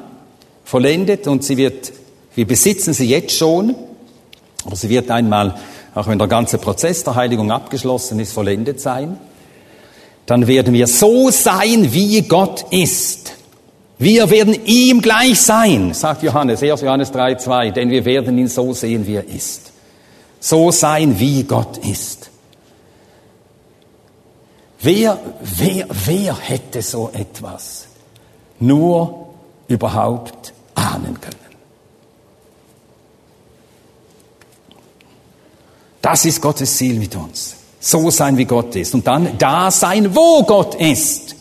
[0.64, 1.92] vollendet und sie wird,
[2.34, 3.74] wir besitzen sie jetzt schon,
[4.64, 5.56] aber sie wird einmal,
[5.94, 9.18] auch wenn der ganze Prozess der Heiligung abgeschlossen ist, vollendet sein.
[10.26, 13.32] Dann werden wir so sein, wie Gott ist.
[13.98, 16.80] Wir werden ihm gleich sein, sagt Johannes, 1.
[16.80, 19.72] Johannes 3,2, denn wir werden ihn so sehen, wie er ist.
[20.40, 22.30] So sein, wie Gott ist.
[24.80, 27.86] Wer, wer, wer hätte so etwas?
[28.58, 29.28] Nur
[29.68, 31.36] überhaupt ahnen können.
[36.00, 37.54] Das ist Gottes Ziel mit uns.
[37.84, 38.94] So sein, wie Gott ist.
[38.94, 41.34] Und dann da sein, wo Gott ist.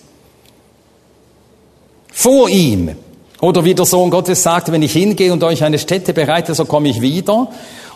[2.11, 2.95] Vor ihm.
[3.39, 6.65] Oder wie der Sohn Gottes sagt, wenn ich hingehe und euch eine Stätte bereite, so
[6.65, 7.47] komme ich wieder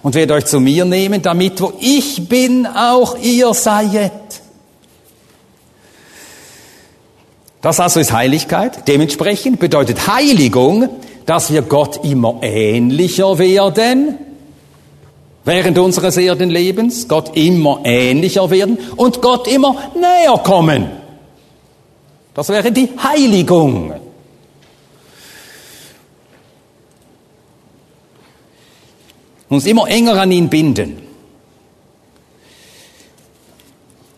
[0.04, 4.12] und werde euch zu mir nehmen, damit wo ich bin, auch ihr seiet.
[7.62, 8.88] Das also ist Heiligkeit.
[8.88, 10.88] Dementsprechend bedeutet Heiligung,
[11.26, 14.20] dass wir Gott immer ähnlicher werden,
[15.46, 20.89] während unseres Erdenlebens, Gott immer ähnlicher werden und Gott immer näher kommen.
[22.34, 23.93] Das wäre die Heiligung.
[29.48, 31.02] Uns immer enger an ihn binden.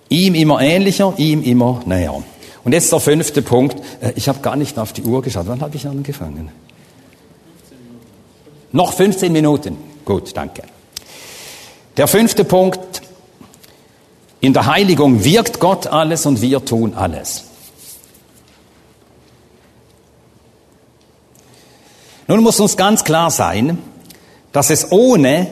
[0.09, 2.23] Ihm immer ähnlicher, ihm immer näher.
[2.63, 3.77] Und jetzt der fünfte Punkt.
[4.01, 5.47] Äh, ich habe gar nicht auf die Uhr geschaut.
[5.47, 6.49] Wann habe ich angefangen?
[8.71, 9.77] Noch 15 Minuten.
[10.05, 10.63] Gut, danke.
[11.97, 13.01] Der fünfte Punkt.
[14.39, 17.45] In der Heiligung wirkt Gott alles und wir tun alles.
[22.27, 23.79] Nun muss uns ganz klar sein,
[24.51, 25.47] dass es ohne,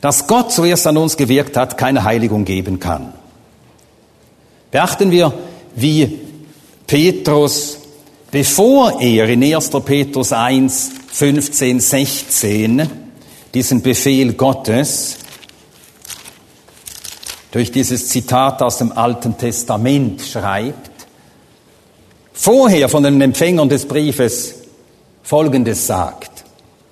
[0.00, 3.12] dass Gott zuerst an uns gewirkt hat, keine Heiligung geben kann.
[4.70, 5.34] Beachten wir,
[5.74, 6.20] wie
[6.86, 7.78] Petrus,
[8.30, 9.70] bevor er in 1.
[9.84, 12.90] Petrus 1, 15, 16
[13.52, 15.18] diesen Befehl Gottes
[17.54, 20.90] durch dieses Zitat aus dem Alten Testament schreibt,
[22.32, 24.56] vorher von den Empfängern des Briefes
[25.22, 26.44] Folgendes sagt.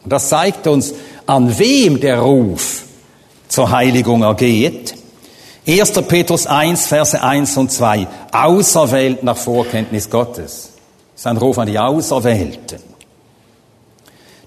[0.04, 0.94] Und das zeigt uns,
[1.26, 2.84] an wem der Ruf
[3.48, 4.94] zur Heiligung ergeht.
[5.66, 5.90] 1.
[6.06, 8.06] Petrus 1, Verse 1 und 2.
[8.30, 10.70] Auserwählt nach Vorkenntnis Gottes.
[11.14, 12.78] Das ist ein Ruf an die Auserwählten.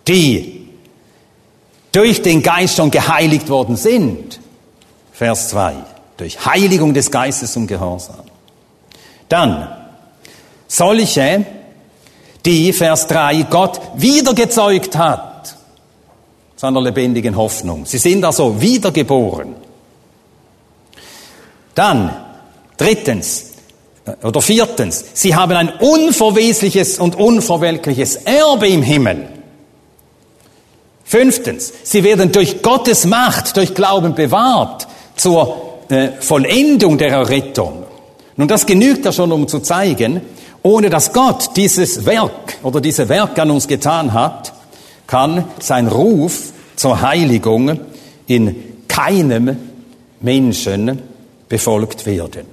[0.08, 0.70] Die
[1.92, 4.40] durch den Geist schon geheiligt worden sind.
[5.12, 5.95] Vers 2.
[6.18, 8.24] Durch Heiligung des Geistes und Gehorsam.
[9.28, 9.68] Dann
[10.68, 11.46] solche,
[12.46, 15.56] die, Vers 3, Gott wiedergezeugt hat
[16.56, 17.86] zu einer lebendigen Hoffnung.
[17.86, 19.56] Sie sind also wiedergeboren.
[21.74, 22.16] Dann,
[22.78, 23.52] drittens,
[24.06, 29.28] äh, oder viertens, sie haben ein unverwesliches und unverwelkliches Erbe im Himmel.
[31.04, 37.84] Fünftens, sie werden durch Gottes Macht, durch Glauben bewahrt zur äh, Vollendung der Errettung.
[38.38, 40.22] Nun, das genügt ja schon, um zu zeigen,
[40.62, 44.54] ohne dass Gott dieses Werk oder diese Werk an uns getan hat,
[45.08, 47.80] kann sein Ruf zur Heiligung
[48.28, 49.58] in keinem
[50.20, 51.02] Menschen
[51.48, 52.48] befolgt werden.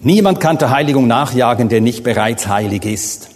[0.00, 3.30] Niemand kann der Heiligung nachjagen, der nicht bereits heilig ist.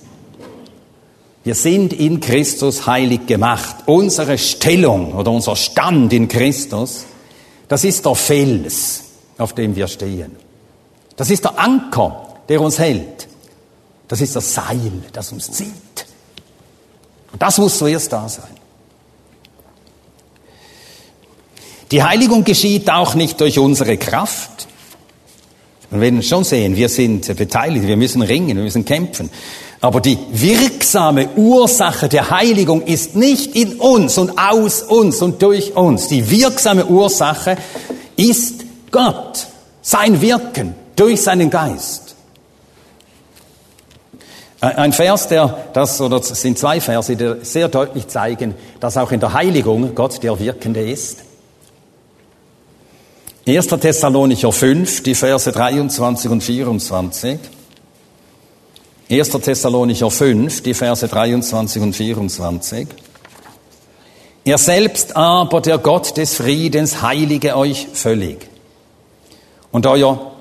[1.45, 3.76] Wir sind in Christus heilig gemacht.
[3.86, 7.05] Unsere Stellung oder unser Stand in Christus,
[7.68, 9.05] das ist der Fels,
[9.38, 10.36] auf dem wir stehen.
[11.16, 13.28] Das ist der Anker, der uns hält.
[14.07, 16.07] Das ist das Seil, das uns zieht.
[17.32, 18.45] Und das muss zuerst da sein.
[21.90, 24.68] Die Heiligung geschieht auch nicht durch unsere Kraft.
[25.90, 29.28] Wir werden schon sehen, wir sind beteiligt, wir müssen ringen, wir müssen kämpfen.
[29.83, 35.74] Aber die wirksame Ursache der Heiligung ist nicht in uns und aus uns und durch
[35.74, 36.07] uns.
[36.07, 37.57] Die wirksame Ursache
[38.16, 39.49] ist Gott,
[39.83, 42.14] sein Wirken durch seinen Geist.
[44.61, 49.11] Ein Vers, der das, oder es sind zwei Verse, die sehr deutlich zeigen, dass auch
[49.11, 51.24] in der Heiligung Gott der Wirkende ist.
[53.49, 53.66] 1.
[53.66, 57.41] Thessalonicher 5, die Verse 23 und 24.
[59.13, 59.29] 1.
[59.29, 62.89] Thessalonicher 5, die Verse 23 und 24.
[64.43, 68.49] Er selbst aber, der Gott des Friedens, heilige euch völlig.
[69.71, 70.33] Und euer,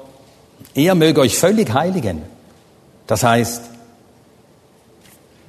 [0.74, 2.22] er möge euch völlig heiligen.
[3.08, 3.62] Das heißt,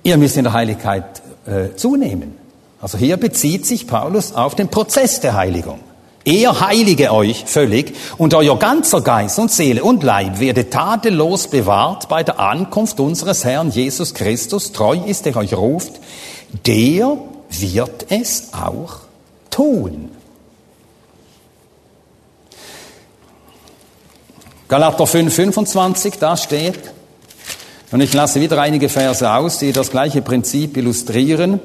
[0.02, 2.36] ihr müsst in der Heiligkeit äh, zunehmen.
[2.80, 5.78] Also hier bezieht sich Paulus auf den Prozess der Heiligung.
[6.24, 12.08] Er heilige euch völlig und euer ganzer Geist und Seele und Leib werde tadellos bewahrt
[12.08, 14.70] bei der Ankunft unseres Herrn Jesus Christus.
[14.72, 15.94] Treu ist, der euch ruft.
[16.66, 17.18] Der
[17.50, 19.00] wird es auch
[19.50, 20.10] tun.
[24.68, 26.78] Galater 5, 25, da steht,
[27.92, 31.60] und ich lasse wieder einige Verse aus, die das gleiche Prinzip illustrieren.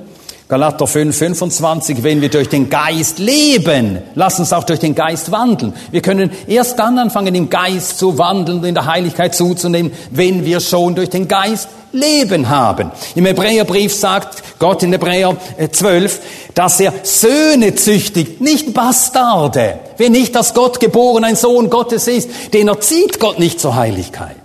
[0.49, 5.29] Galater 5, 25, wenn wir durch den Geist leben, lass uns auch durch den Geist
[5.29, 5.73] wandeln.
[5.91, 10.61] Wir können erst dann anfangen, im Geist zu wandeln, in der Heiligkeit zuzunehmen, wenn wir
[10.61, 12.91] schon durch den Geist Leben haben.
[13.15, 15.35] Im Hebräerbrief sagt Gott in Hebräer
[15.71, 16.19] 12, äh,
[16.53, 19.79] dass er Söhne züchtigt, nicht Bastarde.
[19.97, 24.35] Wenn nicht das Gott geboren ein Sohn Gottes ist, den erzieht Gott nicht zur Heiligkeit.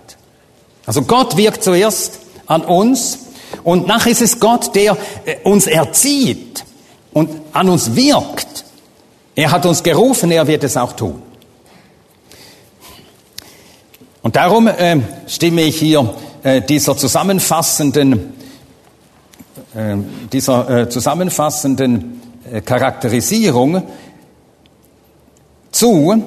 [0.85, 3.19] Also Gott wirkt zuerst an uns
[3.63, 6.65] und nachher ist es Gott, der äh, uns erzieht
[7.13, 8.65] und an uns wirkt.
[9.35, 11.21] Er hat uns gerufen, er wird es auch tun.
[14.21, 16.13] Und darum äh, stimme ich hier
[16.43, 18.33] äh, dieser zusammenfassenden,
[19.75, 19.95] äh,
[20.31, 22.21] dieser zusammenfassenden
[22.51, 23.83] äh, Charakterisierung
[25.71, 26.23] zu,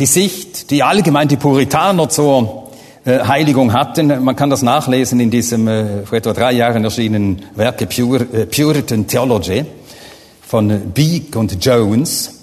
[0.00, 2.70] die Sicht, die allgemein die Puritaner zur
[3.04, 4.24] äh, Heiligung hatten.
[4.24, 9.06] Man kann das nachlesen in diesem äh, vor etwa drei Jahren erschienenen Werke äh, Puritan
[9.06, 9.64] Theology
[10.40, 12.34] von Beek und Jones.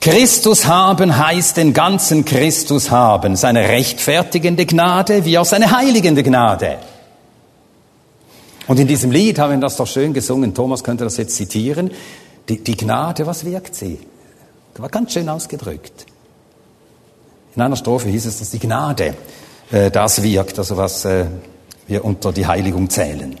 [0.00, 6.76] Christus haben heißt den ganzen Christus haben, seine rechtfertigende Gnade wie auch seine heiligende Gnade.
[8.66, 11.90] Und in diesem Lied haben wir das doch schön gesungen, Thomas könnte das jetzt zitieren.
[12.48, 13.98] Die, die Gnade, was wirkt sie?
[14.74, 16.06] Das war ganz schön ausgedrückt.
[17.54, 19.16] In einer Strophe hieß es, dass die Gnade
[19.70, 21.26] äh, das wirkt, also was äh,
[21.86, 23.36] wir unter die Heiligung zählen.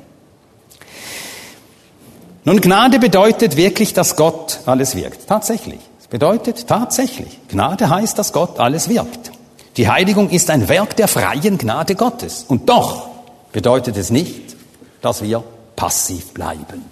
[2.44, 5.28] Nun, Gnade bedeutet wirklich, dass Gott alles wirkt.
[5.28, 5.80] Tatsächlich.
[6.00, 7.38] Es bedeutet tatsächlich.
[7.48, 9.30] Gnade heißt, dass Gott alles wirkt.
[9.76, 12.44] Die Heiligung ist ein Werk der freien Gnade Gottes.
[12.48, 13.08] Und doch
[13.52, 14.56] bedeutet es nicht,
[15.00, 15.44] dass wir
[15.76, 16.84] passiv bleiben.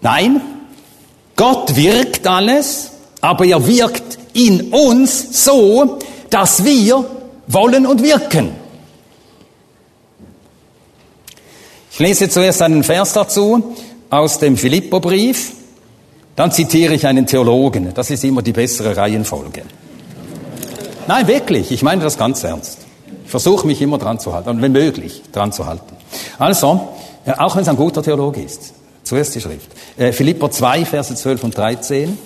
[0.00, 0.40] Nein,
[1.36, 5.98] Gott wirkt alles, aber er wirkt in uns so,
[6.30, 7.04] dass wir
[7.46, 8.50] wollen und wirken.
[11.90, 13.74] Ich lese zuerst einen Vers dazu
[14.10, 15.52] aus dem Philipperbrief,
[16.36, 17.94] dann zitiere ich einen Theologen.
[17.94, 19.62] Das ist immer die bessere Reihenfolge.
[21.06, 22.78] Nein, wirklich, ich meine das ganz ernst.
[23.24, 25.96] Ich versuche mich immer dran zu halten, und wenn möglich, dran zu halten.
[26.38, 26.88] Also,
[27.38, 28.74] auch wenn es ein guter Theologe ist,
[29.04, 29.70] zuerst die Schrift.
[29.96, 32.18] Äh, Philipper 2, Verse 12 und 13.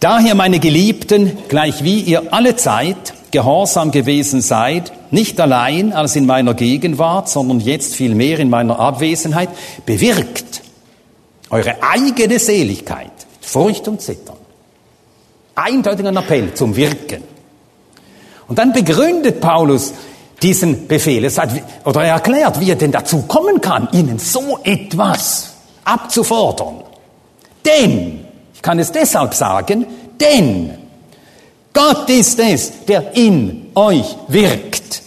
[0.00, 6.26] Daher, meine Geliebten, gleich wie ihr alle Zeit gehorsam gewesen seid, nicht allein als in
[6.26, 9.50] meiner Gegenwart, sondern jetzt vielmehr in meiner Abwesenheit,
[9.86, 10.62] bewirkt
[11.50, 14.36] eure eigene Seligkeit, Furcht und Zittern.
[15.54, 17.22] Eindeutiger Appell zum Wirken.
[18.48, 19.92] Und dann begründet Paulus
[20.42, 21.24] diesen Befehl.
[21.24, 26.82] Er sagt, oder er erklärt, wie er denn dazu kommen kann, ihnen so etwas abzufordern.
[27.64, 28.24] Denn
[28.54, 29.86] ich kann es deshalb sagen,
[30.20, 30.78] denn
[31.72, 35.02] Gott ist es, der in euch wirkt.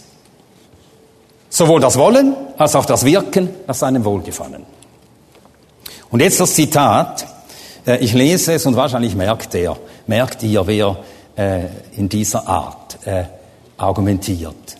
[1.48, 4.64] Sowohl das Wollen als auch das Wirken nach seinem Wohlgefallen.
[6.10, 7.26] Und jetzt das Zitat.
[7.86, 9.76] Äh, ich lese es und wahrscheinlich merkt er,
[10.06, 10.96] merkt ihr, wer
[11.36, 11.66] äh,
[11.96, 13.24] in dieser Art äh,
[13.76, 14.75] argumentiert.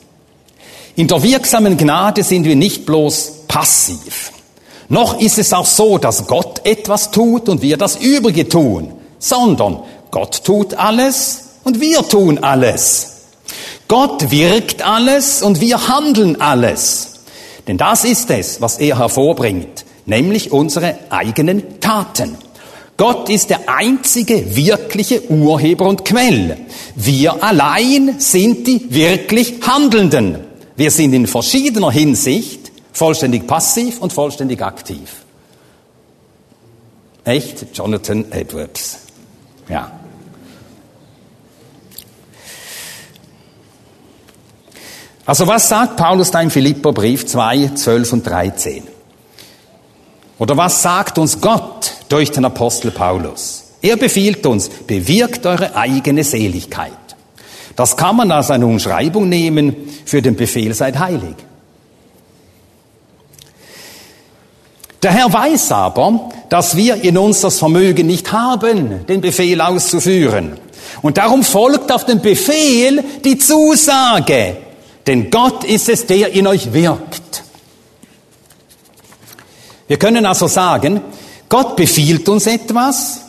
[0.96, 4.32] In der wirksamen Gnade sind wir nicht bloß passiv.
[4.88, 9.80] Noch ist es auch so, dass Gott etwas tut und wir das Übrige tun, sondern
[10.10, 13.12] Gott tut alles und wir tun alles.
[13.88, 17.20] Gott wirkt alles und wir handeln alles.
[17.68, 22.38] Denn das ist es, was er hervorbringt, nämlich unsere eigenen Taten.
[22.96, 26.56] Gott ist der einzige wirkliche Urheber und Quell.
[26.94, 30.45] Wir allein sind die wirklich Handelnden.
[30.76, 32.66] Wir sind in verschiedener Hinsicht
[32.96, 35.16] Vollständig passiv und vollständig aktiv.
[37.24, 37.66] Echt?
[37.74, 39.00] Jonathan Edwards.
[39.68, 39.92] Ja.
[45.26, 48.84] Also was sagt Paulus da im Philipperbrief 2, 12 und 13?
[50.38, 53.72] Oder was sagt uns Gott durch den Apostel Paulus?
[53.82, 56.92] Er befiehlt uns, bewirkt eure eigene Seligkeit.
[57.76, 61.36] Das kann man als eine Umschreibung nehmen für den Befehl, seid heilig.
[65.02, 70.58] Der Herr weiß aber, dass wir in uns das Vermögen nicht haben, den Befehl auszuführen.
[71.02, 74.56] Und darum folgt auf den Befehl die Zusage,
[75.06, 77.44] denn Gott ist es, der in euch wirkt.
[79.86, 81.02] Wir können also sagen,
[81.48, 83.20] Gott befiehlt uns etwas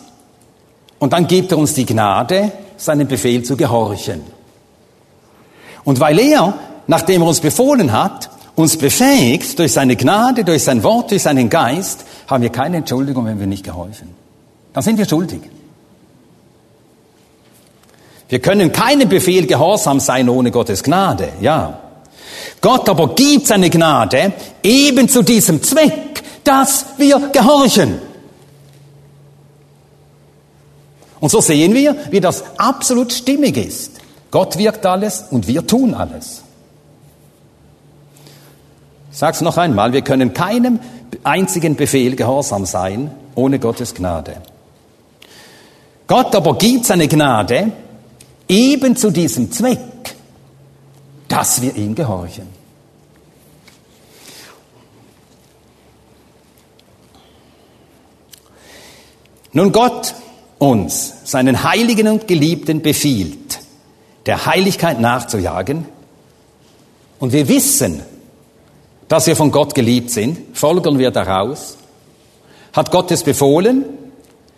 [0.99, 4.36] und dann gibt er uns die Gnade, seinen Befehl zu gehorchen.
[5.87, 6.53] Und weil er,
[6.87, 11.49] nachdem er uns befohlen hat, uns befähigt durch seine Gnade, durch sein Wort, durch seinen
[11.49, 14.09] Geist, haben wir keine Entschuldigung, wenn wir nicht gehorchen.
[14.73, 15.39] Dann sind wir schuldig.
[18.27, 21.79] Wir können keinem Befehl gehorsam sein ohne Gottes Gnade, ja.
[22.59, 24.33] Gott aber gibt seine Gnade
[24.63, 27.97] eben zu diesem Zweck, dass wir gehorchen.
[31.21, 33.97] Und so sehen wir, wie das absolut stimmig ist.
[34.31, 36.43] Gott wirkt alles und wir tun alles.
[39.11, 40.79] Ich sage es noch einmal, wir können keinem
[41.23, 44.41] einzigen Befehl gehorsam sein ohne Gottes Gnade.
[46.07, 47.71] Gott aber gibt seine Gnade
[48.47, 49.79] eben zu diesem Zweck,
[51.27, 52.47] dass wir ihm gehorchen.
[59.53, 60.13] Nun Gott
[60.59, 63.46] uns, seinen Heiligen und Geliebten, befiehlt,
[64.27, 65.85] der Heiligkeit nachzujagen,
[67.19, 68.01] und wir wissen,
[69.07, 71.77] dass wir von Gott geliebt sind, folgern wir daraus,
[72.73, 73.85] hat Gott es befohlen,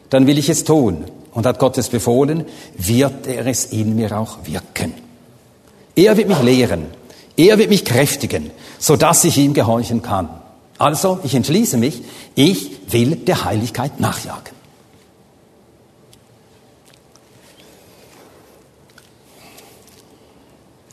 [0.09, 1.05] dann will ich es tun.
[1.31, 2.45] Und hat Gott es befohlen,
[2.75, 4.93] wird er es in mir auch wirken.
[5.95, 6.87] Er wird mich lehren,
[7.37, 8.49] er wird mich kräftigen,
[8.79, 10.27] so dass ich ihm gehorchen kann.
[10.79, 12.01] Also, ich entschließe mich,
[12.35, 14.58] ich will der Heiligkeit nachjagen.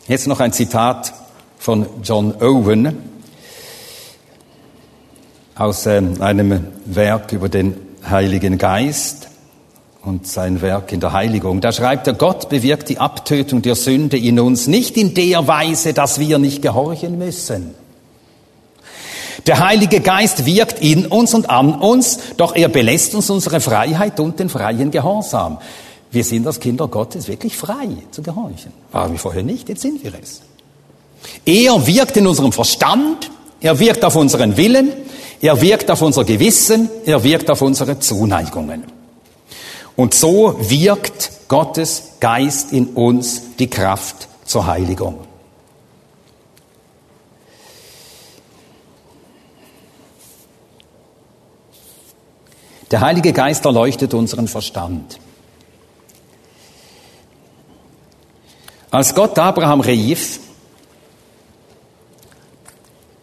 [0.09, 1.13] Jetzt noch ein Zitat
[1.59, 2.97] von John Owen
[5.57, 7.75] aus ähm, einem Werk über den
[8.09, 9.27] Heiligen Geist
[10.05, 11.61] und sein Werk in der Heiligung.
[11.61, 15.93] Da schreibt er, Gott bewirkt die Abtötung der Sünde in uns nicht in der Weise,
[15.93, 17.75] dass wir nicht gehorchen müssen.
[19.49, 24.21] Der Heilige Geist wirkt in uns und an uns, doch er belässt uns unsere Freiheit
[24.21, 25.59] und den freien Gehorsam.
[26.11, 28.73] Wir sind als Kinder Gottes wirklich frei zu gehorchen.
[28.93, 30.43] Waren wir vorher nicht, jetzt sind wir es.
[31.45, 33.31] Er wirkt in unserem Verstand,
[33.61, 34.93] er wirkt auf unseren Willen,
[35.41, 38.85] er wirkt auf unser Gewissen, er wirkt auf unsere Zuneigungen.
[39.97, 45.19] Und so wirkt Gottes Geist in uns die Kraft zur Heiligung.
[52.91, 55.19] Der Heilige Geist erleuchtet unseren Verstand.
[58.91, 60.41] Als Gott Abraham rief,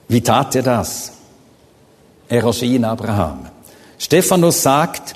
[0.07, 1.11] wie tat er das?
[2.27, 3.47] Er erschien Abraham.
[3.97, 5.15] Stephanus sagt,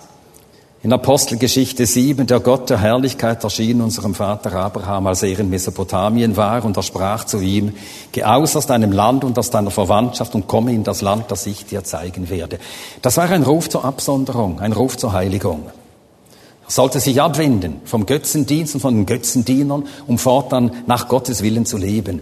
[0.83, 6.37] in Apostelgeschichte 7, der Gott der Herrlichkeit erschien unserem Vater Abraham, als er in Mesopotamien
[6.37, 7.73] war, und er sprach zu ihm,
[8.11, 11.45] geh aus aus deinem Land und aus deiner Verwandtschaft und komme in das Land, das
[11.45, 12.59] ich dir zeigen werde.
[13.01, 15.63] Das war ein Ruf zur Absonderung, ein Ruf zur Heiligung.
[16.67, 21.77] Sollte sich abwenden vom Götzendienst und von den Götzendienern, um fortan nach Gottes Willen zu
[21.77, 22.21] leben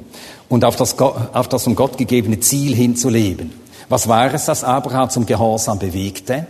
[0.50, 3.54] und auf das, auf das um Gott gegebene Ziel hinzuleben.
[3.90, 6.48] Was war es, das Abraham zum Gehorsam bewegte?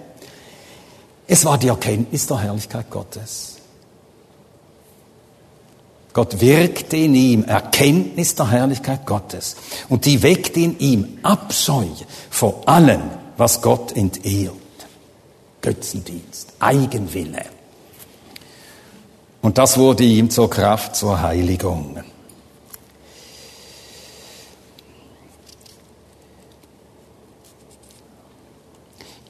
[1.28, 3.56] Es war die Erkenntnis der Herrlichkeit Gottes.
[6.14, 9.58] Gott wirkte in ihm Erkenntnis der Herrlichkeit Gottes
[9.89, 11.88] und die weckte in ihm Abscheu
[12.30, 13.02] vor allem,
[13.36, 14.54] was Gott entehrt.
[15.62, 17.55] Götzendienst, Eigenwille.
[19.46, 22.00] Und das wurde ihm zur Kraft zur Heiligung.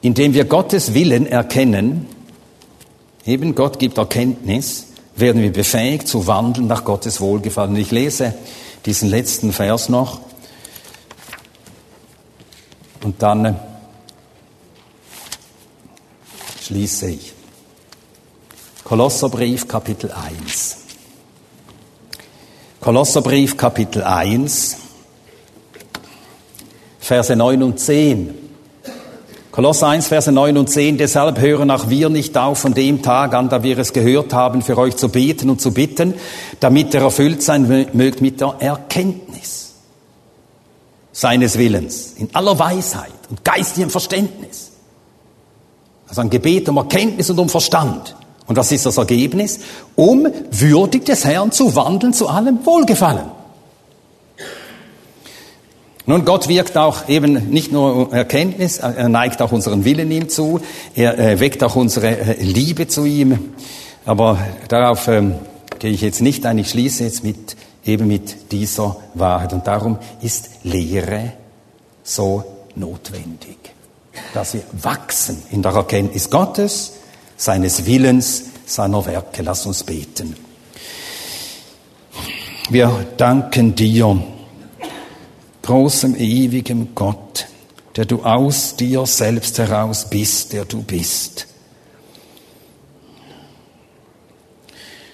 [0.00, 2.06] Indem wir Gottes Willen erkennen,
[3.26, 4.86] eben Gott gibt Erkenntnis,
[5.16, 7.76] werden wir befähigt zu wandeln nach Gottes Wohlgefallen.
[7.76, 8.32] Ich lese
[8.86, 10.20] diesen letzten Vers noch
[13.04, 13.60] und dann
[16.62, 17.35] schließe ich.
[18.86, 20.76] Kolosserbrief Kapitel 1.
[22.80, 24.76] Kolosserbrief Kapitel 1,
[27.00, 28.32] Verse 9 und 10.
[29.50, 33.34] Kolosser 1, Verse 9 und 10, deshalb hören auch wir nicht auf von dem Tag
[33.34, 36.14] an, da wir es gehört haben, für euch zu beten und zu bitten,
[36.60, 39.74] damit ihr erfüllt sein mögt mit der Erkenntnis
[41.10, 44.70] seines Willens, in aller Weisheit und geistigem Verständnis.
[46.06, 48.14] Also ein Gebet um Erkenntnis und um Verstand.
[48.46, 49.60] Und was ist das Ergebnis?
[49.96, 53.36] Um würdig des Herrn zu wandeln zu allem Wohlgefallen.
[56.08, 60.60] Nun, Gott wirkt auch eben nicht nur Erkenntnis, er neigt auch unseren Willen ihm zu,
[60.94, 63.54] er weckt auch unsere äh, Liebe zu ihm.
[64.04, 64.38] Aber
[64.68, 65.34] darauf ähm,
[65.80, 69.52] gehe ich jetzt nicht ein, ich schließe jetzt mit, eben mit dieser Wahrheit.
[69.52, 71.32] Und darum ist Lehre
[72.04, 72.44] so
[72.76, 73.58] notwendig,
[74.32, 76.92] dass wir wachsen in der Erkenntnis Gottes,
[77.36, 79.42] seines Willens, seiner Werke.
[79.42, 80.36] Lass uns beten.
[82.68, 84.22] Wir danken dir
[85.62, 87.46] großem, ewigem Gott,
[87.96, 91.46] der du aus dir selbst heraus bist, der du bist.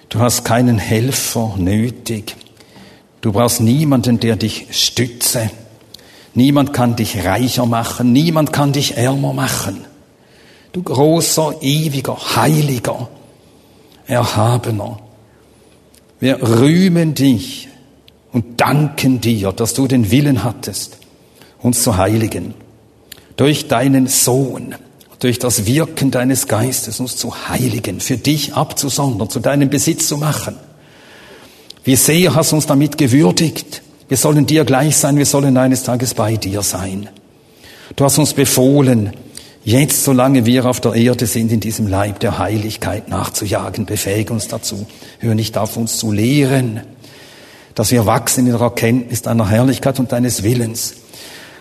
[0.08, 2.36] Du hast keinen Helfer nötig.
[3.22, 5.50] Du brauchst niemanden, der dich stütze.
[6.34, 8.12] Niemand kann dich reicher machen.
[8.12, 9.86] Niemand kann dich ärmer machen.
[10.72, 13.08] Du großer, ewiger, heiliger,
[14.06, 14.98] erhabener.
[16.18, 17.68] Wir rühmen dich
[18.32, 20.96] und danken dir, dass du den Willen hattest,
[21.60, 22.54] uns zu heiligen.
[23.36, 24.74] Durch deinen Sohn,
[25.18, 30.16] durch das Wirken deines Geistes uns zu heiligen, für dich abzusondern, zu deinem Besitz zu
[30.16, 30.56] machen.
[31.84, 33.82] Wie sehr hast du uns damit gewürdigt.
[34.08, 37.08] Wir sollen dir gleich sein, wir sollen eines Tages bei dir sein.
[37.96, 39.12] Du hast uns befohlen,
[39.64, 43.86] jetzt, solange wir auf der Erde sind, in diesem Leib der Heiligkeit nachzujagen.
[43.86, 44.86] Befähige uns dazu.
[45.18, 46.80] Hör nicht auf, uns zu lehren,
[47.74, 50.94] dass wir wachsen in der Erkenntnis deiner Herrlichkeit und deines Willens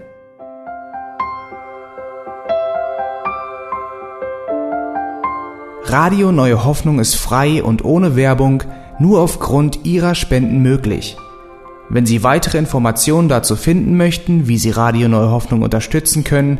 [5.86, 8.62] Radio Neue Hoffnung ist frei und ohne Werbung
[9.00, 11.18] nur aufgrund Ihrer Spenden möglich.
[11.90, 16.60] Wenn Sie weitere Informationen dazu finden möchten, wie Sie Radio Neue Hoffnung unterstützen können,